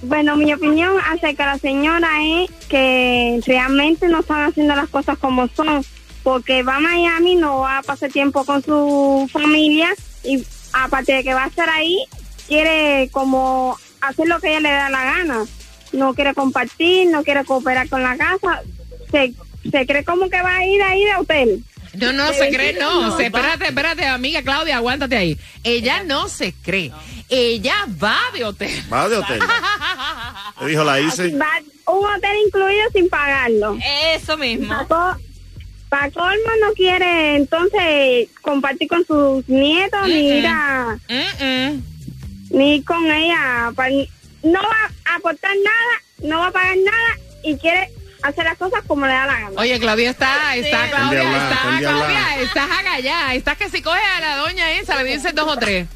Bueno, 0.00 0.34
mi 0.36 0.50
opinión 0.54 0.96
acerca 1.12 1.44
de 1.44 1.52
la 1.52 1.58
señora 1.58 2.08
es 2.22 2.50
que 2.70 3.38
realmente 3.46 4.08
no 4.08 4.20
están 4.20 4.48
haciendo 4.48 4.74
las 4.74 4.88
cosas 4.88 5.18
como 5.18 5.46
son, 5.48 5.84
porque 6.22 6.62
va 6.62 6.76
a 6.76 6.80
Miami, 6.80 7.34
no 7.34 7.58
va 7.58 7.78
a 7.78 7.82
pasar 7.82 8.10
tiempo 8.10 8.46
con 8.46 8.62
su 8.62 9.28
familia 9.30 9.90
y 10.24 10.42
aparte 10.72 11.12
de 11.12 11.22
que 11.22 11.34
va 11.34 11.44
a 11.44 11.48
estar 11.48 11.68
ahí, 11.68 11.98
quiere 12.46 13.10
como 13.12 13.76
hacer 14.00 14.26
lo 14.26 14.40
que 14.40 14.56
ella 14.56 14.60
le 14.60 14.70
da 14.70 14.88
la 14.88 15.04
gana. 15.04 15.44
No 15.92 16.14
quiere 16.14 16.34
compartir, 16.34 17.08
no 17.10 17.22
quiere 17.24 17.44
cooperar 17.44 17.88
con 17.88 18.02
la 18.02 18.16
casa, 18.16 18.62
se, 19.10 19.32
se 19.70 19.86
cree 19.86 20.04
como 20.04 20.28
que 20.28 20.40
va 20.42 20.56
a 20.56 20.66
ir 20.66 20.82
ahí 20.82 21.04
de 21.04 21.14
hotel. 21.16 21.64
No, 21.94 22.12
no 22.12 22.32
se 22.32 22.50
cree, 22.50 22.74
no. 22.74 23.16
Se- 23.16 23.26
espérate, 23.26 23.64
espérate, 23.66 24.06
amiga 24.06 24.42
Claudia, 24.42 24.76
aguántate 24.76 25.16
ahí. 25.16 25.38
Ella 25.64 26.02
no 26.04 26.28
se 26.28 26.52
cree. 26.62 26.92
Ella 27.30 27.74
va 28.02 28.18
de 28.34 28.44
hotel. 28.44 28.70
Va 28.92 29.08
de 29.08 29.16
hotel. 29.16 29.40
Le 30.60 30.66
dijo, 30.68 30.84
la 30.84 31.00
hice. 31.00 31.28
Va 31.36 31.50
un 31.92 32.04
hotel 32.06 32.36
incluido 32.46 32.90
sin 32.92 33.08
pagarlo. 33.08 33.78
Eso 34.14 34.36
mismo. 34.36 34.74
Para 35.88 36.10
colmo 36.10 36.50
no 36.60 36.72
quiere 36.74 37.36
entonces 37.36 38.28
compartir 38.42 38.88
con 38.88 39.04
sus 39.06 39.48
nietos 39.48 40.06
ni 40.06 40.28
ir 40.38 40.46
a 40.46 40.98
ni 42.50 42.82
con 42.82 43.10
ella 43.10 43.72
pa- 43.74 43.88
no 44.42 44.60
va 44.62 45.12
a 45.12 45.14
aportar 45.16 45.50
nada 45.64 46.28
no 46.28 46.40
va 46.40 46.46
a 46.48 46.52
pagar 46.52 46.76
nada 46.76 47.18
y 47.42 47.56
quiere 47.56 47.90
hacer 48.22 48.44
las 48.44 48.58
cosas 48.58 48.82
como 48.86 49.06
le 49.06 49.12
da 49.12 49.26
la 49.26 49.40
gana 49.40 49.50
Oye, 49.60 49.78
Claudia 49.78 50.10
está, 50.10 50.56
está, 50.56 50.84
Sí. 50.84 50.90
Claudia, 50.90 51.22
está, 51.22 51.78
Claudia, 51.78 52.42
estás 52.42 52.70
agallada. 52.70 53.34
Estás 53.34 53.56
que 53.56 53.68
si 53.70 53.80
coge 53.82 54.00
a 54.00 54.20
la 54.20 54.36
doña 54.38 54.72
esa, 54.72 55.00
le 55.02 55.16
dice 55.16 55.32
dos 55.32 55.48
o 55.48 55.56
tres. 55.56 55.86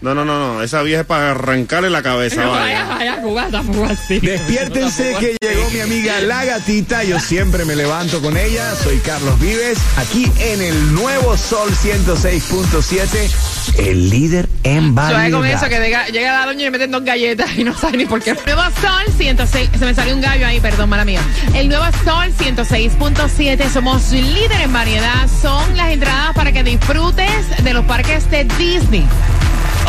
No, 0.00 0.14
no, 0.14 0.24
no, 0.24 0.38
no. 0.38 0.62
Esa 0.62 0.82
vieja 0.82 1.02
es 1.02 1.06
para 1.06 1.32
arrancarle 1.32 1.90
la 1.90 2.02
cabeza. 2.02 2.46
Vaya, 2.46 2.84
vaya. 2.84 2.88
vaya, 2.88 3.18
jugada, 3.20 3.62
fue 3.62 3.86
así. 3.86 4.18
Despiértense 4.20 5.14
que 5.20 5.36
llegó 5.40 5.68
mi 5.70 5.80
amiga 5.80 6.20
La 6.20 6.44
Gatita. 6.44 7.04
Yo 7.04 7.20
siempre 7.20 7.64
me 7.66 7.76
levanto 7.76 8.20
con 8.22 8.36
ella. 8.36 8.74
Soy 8.76 8.98
Carlos 8.98 9.38
Vives, 9.40 9.78
aquí 9.98 10.30
en 10.38 10.62
el 10.62 10.94
nuevo 10.94 11.36
Sol 11.36 11.70
106.7, 11.70 13.30
el 13.78 14.08
líder 14.08 14.48
en 14.62 14.94
Suave 14.94 15.30
con 15.30 15.40
variedad. 15.40 15.62
eso, 15.62 15.68
que 15.68 15.80
llega, 15.80 16.06
llega 16.08 16.40
la 16.40 16.46
doña 16.46 16.60
y 16.60 16.64
le 16.64 16.70
meten 16.70 16.90
dos 16.90 17.04
galletas 17.04 17.50
y 17.58 17.64
no 17.64 17.76
sabe 17.76 17.98
ni 17.98 18.06
por 18.06 18.22
qué. 18.22 18.34
Nuevo 18.46 18.62
Sol 18.80 19.04
106, 19.16 19.70
se 19.78 19.84
me 19.84 19.94
salió 19.94 20.14
un 20.14 20.20
gallo 20.22 20.46
ahí, 20.46 20.60
perdón, 20.60 20.88
mala 20.88 21.04
mía. 21.04 21.20
El 21.54 21.68
Nuevo 21.68 21.84
Sol 22.04 22.32
106.7, 22.38 23.68
somos 23.68 24.10
líder 24.12 24.62
en 24.62 24.72
variedad. 24.72 25.28
Son 25.42 25.76
las 25.76 25.90
entradas 25.90 26.34
para 26.34 26.52
que 26.52 26.62
disfrutes 26.62 27.62
de 27.62 27.74
los 27.74 27.84
parques 27.84 28.30
de 28.30 28.44
Disney. 28.58 29.06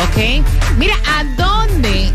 ¿Ok? 0.02 0.16
Mira, 0.78 0.94
¿a 1.06 1.22
dónde 1.36 2.10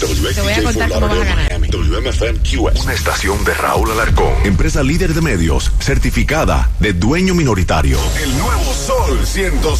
Te 0.00 0.06
voy 0.42 0.52
a 0.52 0.62
contar 0.62 0.90
cómo 0.90 1.06
vas 1.08 1.18
a 1.20 1.24
ganar. 1.24 1.48
WMFM 1.70 2.38
QS. 2.40 2.84
Una 2.84 2.92
estación 2.92 3.44
de 3.44 3.54
Raúl 3.54 3.90
Alarcón. 3.90 4.32
Empresa 4.44 4.82
líder 4.82 5.14
de 5.14 5.20
medios, 5.20 5.72
certificada 5.80 6.70
de 6.78 6.92
dueño 6.92 7.34
minoritario. 7.34 7.98
El 8.22 8.36
nuevo 8.38 8.72
Sol 8.74 9.26